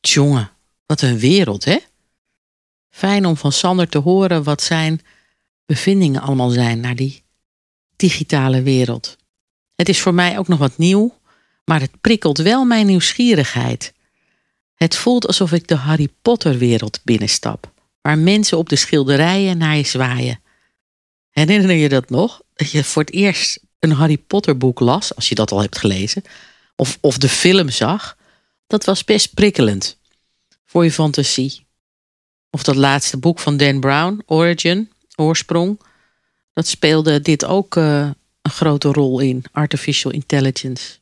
[0.00, 0.50] Jongen,
[0.86, 1.76] wat een wereld, hè?
[2.90, 5.00] Fijn om van Sander te horen wat zijn
[5.70, 7.22] bevindingen allemaal zijn naar die
[7.96, 9.16] digitale wereld.
[9.74, 11.18] Het is voor mij ook nog wat nieuw,
[11.64, 13.92] maar het prikkelt wel mijn nieuwsgierigheid.
[14.74, 19.76] Het voelt alsof ik de Harry Potter wereld binnenstap, waar mensen op de schilderijen naar
[19.76, 20.40] je zwaaien.
[21.30, 22.42] Herinner je dat nog?
[22.54, 25.78] Dat je voor het eerst een Harry Potter boek las, als je dat al hebt
[25.78, 26.22] gelezen,
[26.76, 28.16] of, of de film zag.
[28.66, 29.98] Dat was best prikkelend
[30.64, 31.66] voor je fantasie.
[32.50, 34.90] Of dat laatste boek van Dan Brown, Origin,
[35.20, 35.80] Oorsprong.
[36.52, 38.10] Dat speelde dit ook uh,
[38.42, 40.98] een grote rol in, artificial intelligence.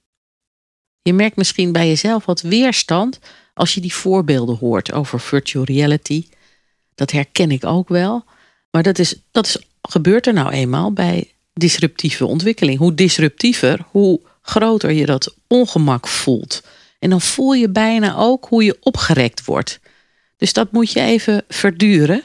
[1.03, 3.19] Je merkt misschien bij jezelf wat weerstand
[3.55, 6.27] als je die voorbeelden hoort over virtual reality.
[6.95, 8.25] Dat herken ik ook wel.
[8.71, 12.79] Maar dat, is, dat is, gebeurt er nou eenmaal bij disruptieve ontwikkeling.
[12.79, 16.63] Hoe disruptiever, hoe groter je dat ongemak voelt.
[16.99, 19.81] En dan voel je bijna ook hoe je opgerekt wordt.
[20.37, 22.25] Dus dat moet je even verduren.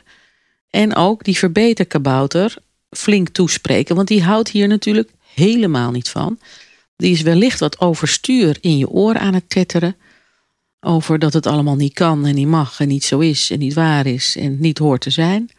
[0.74, 2.56] En ook die verbeterkabouter
[2.90, 3.96] flink toespreken.
[3.96, 6.40] Want die houdt hier natuurlijk helemaal niet van.
[6.96, 9.96] Die is wellicht wat overstuur in je oor aan het tetteren.
[10.80, 13.74] Over dat het allemaal niet kan en niet mag en niet zo is en niet
[13.74, 15.50] waar is en niet hoort te zijn.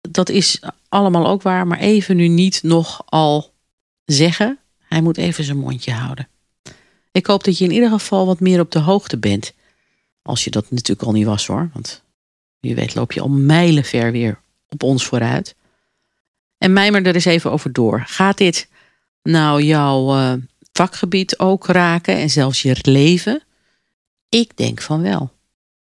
[0.00, 3.52] Dat is allemaal ook waar, maar even nu niet nog al
[4.04, 4.58] zeggen.
[4.88, 6.28] Hij moet even zijn mondje houden.
[7.12, 9.52] Ik hoop dat je in ieder geval wat meer op de hoogte bent.
[10.22, 11.70] Als je dat natuurlijk al niet was hoor.
[11.72, 12.02] Want
[12.60, 15.56] wie weet loop je al mijlenver weer op ons vooruit.
[16.58, 18.02] En mijmer er eens even over door.
[18.06, 18.68] Gaat dit
[19.22, 20.32] nou jouw uh,
[20.72, 23.42] vakgebied ook raken en zelfs je leven?
[24.28, 25.32] Ik denk van wel.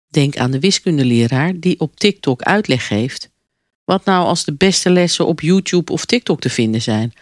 [0.09, 3.31] Denk aan de wiskundeleraar die op TikTok uitleg geeft.
[3.85, 7.13] Wat nou als de beste lessen op YouTube of TikTok te vinden zijn?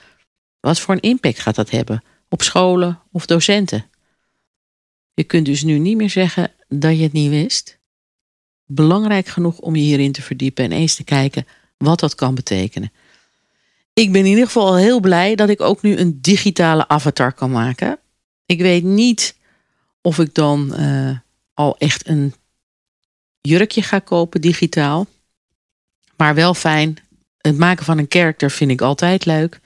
[0.60, 3.90] Wat voor een impact gaat dat hebben op scholen of docenten?
[5.14, 7.75] Je kunt dus nu niet meer zeggen dat je het niet wist.
[8.66, 11.46] Belangrijk genoeg om je hierin te verdiepen en eens te kijken
[11.76, 12.92] wat dat kan betekenen.
[13.92, 17.50] Ik ben in ieder geval heel blij dat ik ook nu een digitale avatar kan
[17.50, 17.98] maken.
[18.46, 19.36] Ik weet niet
[20.00, 21.18] of ik dan uh,
[21.54, 22.34] al echt een
[23.40, 25.06] jurkje ga kopen digitaal.
[26.16, 26.96] Maar wel fijn.
[27.38, 29.60] Het maken van een character vind ik altijd leuk.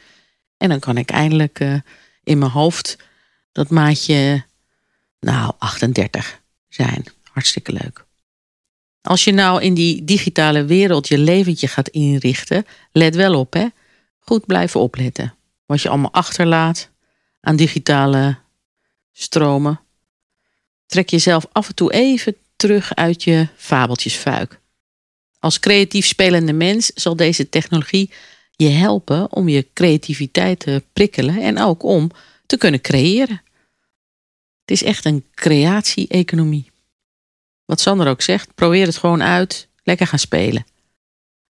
[0.57, 1.81] En dan kan ik eindelijk uh,
[2.25, 2.99] in mijn hoofd
[3.53, 4.45] dat maatje,
[5.21, 7.05] nou, 38 zijn.
[7.33, 8.05] Hartstikke leuk.
[9.03, 13.67] Als je nou in die digitale wereld je leventje gaat inrichten, let wel op, hè?
[14.19, 15.35] Goed blijven opletten.
[15.67, 16.91] Wat je allemaal achterlaat
[17.41, 18.39] aan digitale
[19.13, 19.81] stromen.
[20.87, 24.61] Trek jezelf af en toe even terug uit je fabeltjesfuik.
[25.39, 28.11] Als creatief spelende mens zal deze technologie
[28.51, 32.11] je helpen om je creativiteit te prikkelen en ook om
[32.47, 33.43] te kunnen creëren.
[34.61, 36.70] Het is echt een creatie-economie.
[37.71, 40.67] Wat Sander ook zegt, probeer het gewoon uit, lekker gaan spelen.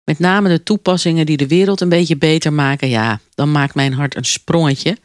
[0.03, 3.93] Met name de toepassingen die de wereld een beetje beter maken, ja, dan maakt mijn
[3.93, 4.97] hart een sprongetje.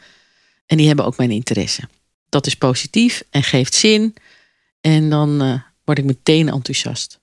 [0.66, 1.82] En die hebben ook mijn interesse.
[2.28, 4.14] Dat is positief en geeft zin.
[4.80, 7.20] En dan uh, word ik meteen enthousiast.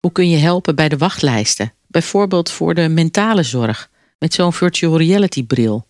[0.00, 1.72] Hoe kun je helpen bij de wachtlijsten?
[1.86, 5.86] Bijvoorbeeld voor de mentale zorg met zo'n virtual reality bril.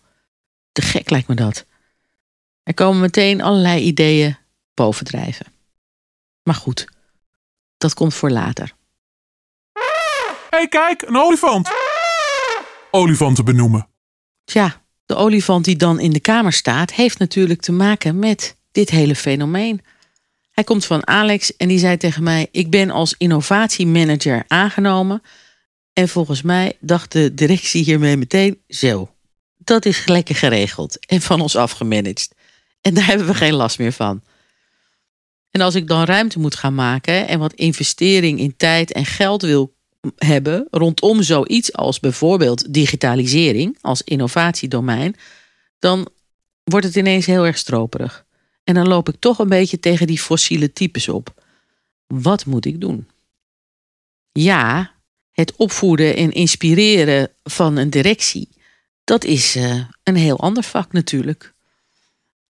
[0.71, 1.65] Te gek lijkt me dat.
[2.63, 4.37] Er komen meteen allerlei ideeën
[4.73, 5.53] bovendrijven.
[6.45, 6.87] Maar goed,
[7.77, 8.73] dat komt voor later.
[9.73, 9.81] Hé,
[10.49, 11.69] hey, kijk, een olifant.
[12.91, 13.87] Olifanten benoemen.
[14.43, 18.89] Tja, de olifant die dan in de kamer staat, heeft natuurlijk te maken met dit
[18.89, 19.81] hele fenomeen.
[20.51, 25.21] Hij komt van Alex en die zei tegen mij: Ik ben als innovatiemanager aangenomen.
[25.93, 29.09] En volgens mij dacht de directie hiermee meteen: Zo,
[29.57, 32.29] dat is lekker geregeld en van ons afgemanaged.
[32.81, 34.21] En daar hebben we geen last meer van.
[35.55, 39.41] En als ik dan ruimte moet gaan maken en wat investering in tijd en geld
[39.41, 39.75] wil
[40.15, 45.15] hebben rondom zoiets als bijvoorbeeld digitalisering als innovatiedomein,
[45.79, 46.09] dan
[46.63, 48.25] wordt het ineens heel erg stroperig.
[48.63, 51.43] En dan loop ik toch een beetje tegen die fossiele types op.
[52.07, 53.07] Wat moet ik doen?
[54.31, 54.91] Ja,
[55.31, 58.49] het opvoeden en inspireren van een directie,
[59.03, 61.54] dat is uh, een heel ander vak natuurlijk.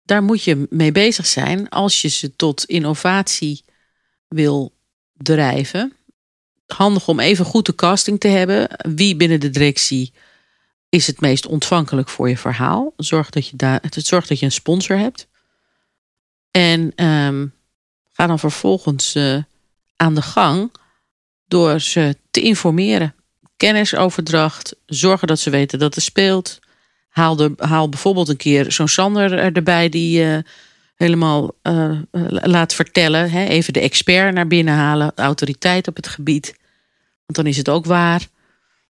[0.05, 3.63] Daar moet je mee bezig zijn als je ze tot innovatie
[4.27, 4.73] wil
[5.13, 5.93] drijven.
[6.67, 8.69] Handig om even goed de casting te hebben.
[8.95, 10.13] Wie binnen de directie
[10.89, 12.93] is het meest ontvankelijk voor je verhaal?
[12.97, 15.27] Zorg dat je, daar, zorg dat je een sponsor hebt.
[16.51, 17.53] En um,
[18.11, 19.43] ga dan vervolgens uh,
[19.95, 20.71] aan de gang
[21.47, 23.15] door ze te informeren.
[23.57, 26.59] Kennisoverdracht, zorgen dat ze weten dat er speelt.
[27.15, 30.37] Haal, de, haal bijvoorbeeld een keer zo'n Sander erbij die uh,
[30.95, 31.91] helemaal uh,
[32.29, 33.29] laat vertellen.
[33.31, 33.45] Hè?
[33.45, 36.55] Even de expert naar binnen halen, autoriteit op het gebied.
[37.25, 38.27] Want dan is het ook waar.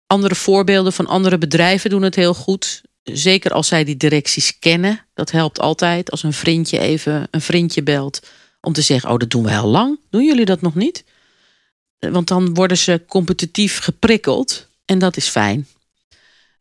[0.07, 2.83] Andere voorbeelden van andere bedrijven doen het heel goed.
[3.03, 5.07] Zeker als zij die directies kennen.
[5.15, 8.21] Dat helpt altijd als een vriendje even een vriendje belt.
[8.61, 9.99] Om te zeggen, oh dat doen we heel lang.
[10.11, 11.05] Doen jullie dat nog niet?
[11.99, 14.69] Want dan worden ze competitief geprikkeld.
[14.85, 15.67] En dat is fijn.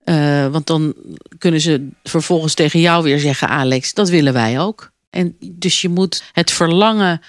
[0.05, 0.93] Uh, want dan
[1.37, 4.91] kunnen ze vervolgens tegen jou weer zeggen: Alex, dat willen wij ook.
[5.09, 7.21] En dus je moet het verlangen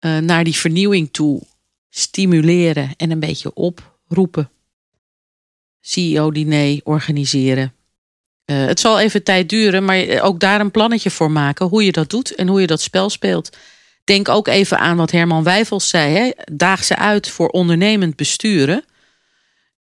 [0.00, 1.42] uh, naar die vernieuwing toe
[1.90, 4.50] stimuleren en een beetje oproepen.
[5.80, 7.72] CEO-diner organiseren.
[8.46, 11.92] Uh, het zal even tijd duren, maar ook daar een plannetje voor maken hoe je
[11.92, 13.56] dat doet en hoe je dat spel speelt.
[14.04, 16.14] Denk ook even aan wat Herman Wijfels zei.
[16.14, 16.30] Hè?
[16.52, 18.84] Daag ze uit voor ondernemend besturen.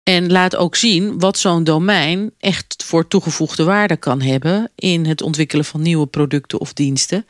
[0.04, 5.22] En laat ook zien wat zo'n domein echt voor toegevoegde waarde kan hebben in het
[5.22, 7.28] ontwikkelen van nieuwe producten of diensten.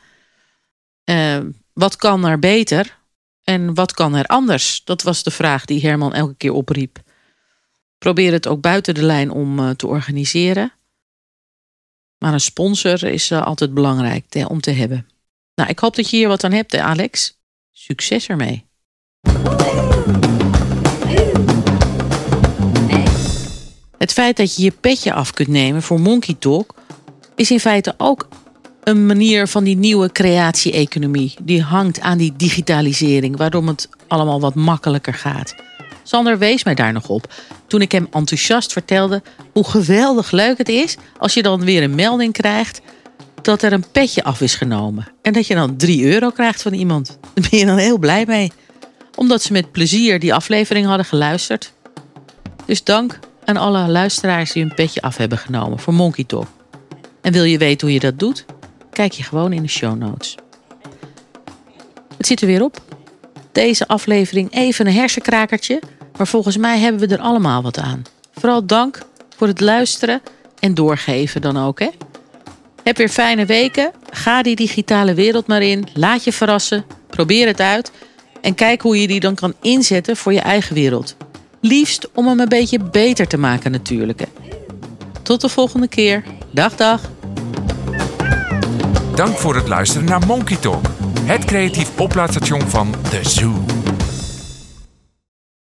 [1.04, 1.38] Uh,
[1.72, 2.98] wat kan er beter
[3.44, 4.84] en wat kan er anders?
[4.84, 7.02] Dat was de vraag die Herman elke keer opriep.
[7.98, 10.72] Probeer het ook buiten de lijn om uh, te organiseren.
[12.18, 15.06] Maar een sponsor is uh, altijd belangrijk te, om te hebben.
[15.54, 17.38] Nou, ik hoop dat je hier wat aan hebt, Alex.
[17.72, 18.66] Succes ermee.
[24.04, 26.74] Het feit dat je je petje af kunt nemen voor Monkey Talk
[27.34, 28.28] is in feite ook
[28.82, 31.34] een manier van die nieuwe creatie-economie.
[31.42, 35.54] Die hangt aan die digitalisering, waardoor het allemaal wat makkelijker gaat.
[36.02, 37.32] Sander wees mij daar nog op
[37.66, 41.94] toen ik hem enthousiast vertelde hoe geweldig leuk het is als je dan weer een
[41.94, 42.80] melding krijgt
[43.42, 45.08] dat er een petje af is genomen.
[45.22, 47.18] En dat je dan 3 euro krijgt van iemand.
[47.34, 48.52] Daar ben je dan heel blij mee.
[49.14, 51.72] Omdat ze met plezier die aflevering hadden geluisterd.
[52.66, 56.46] Dus dank aan alle luisteraars die een petje af hebben genomen voor Monkey Talk.
[57.20, 58.44] En wil je weten hoe je dat doet?
[58.90, 60.36] Kijk je gewoon in de show notes.
[62.16, 62.80] Het zit er weer op.
[63.52, 65.82] Deze aflevering even een hersenkrakertje,
[66.16, 68.02] maar volgens mij hebben we er allemaal wat aan.
[68.32, 68.98] Vooral dank
[69.36, 70.22] voor het luisteren
[70.58, 71.78] en doorgeven dan ook.
[71.78, 71.88] Hè?
[72.82, 73.92] Heb weer fijne weken.
[74.10, 75.86] Ga die digitale wereld maar in.
[75.94, 76.84] Laat je verrassen.
[77.06, 77.92] Probeer het uit.
[78.40, 81.16] En kijk hoe je die dan kan inzetten voor je eigen wereld.
[81.66, 84.22] Liefst om hem een beetje beter te maken natuurlijk.
[85.22, 86.24] Tot de volgende keer.
[86.50, 87.00] Dag dag.
[89.14, 90.86] Dank voor het luisteren naar Monkey Talk.
[91.22, 93.52] Het creatief oplaadstation van The Zoo.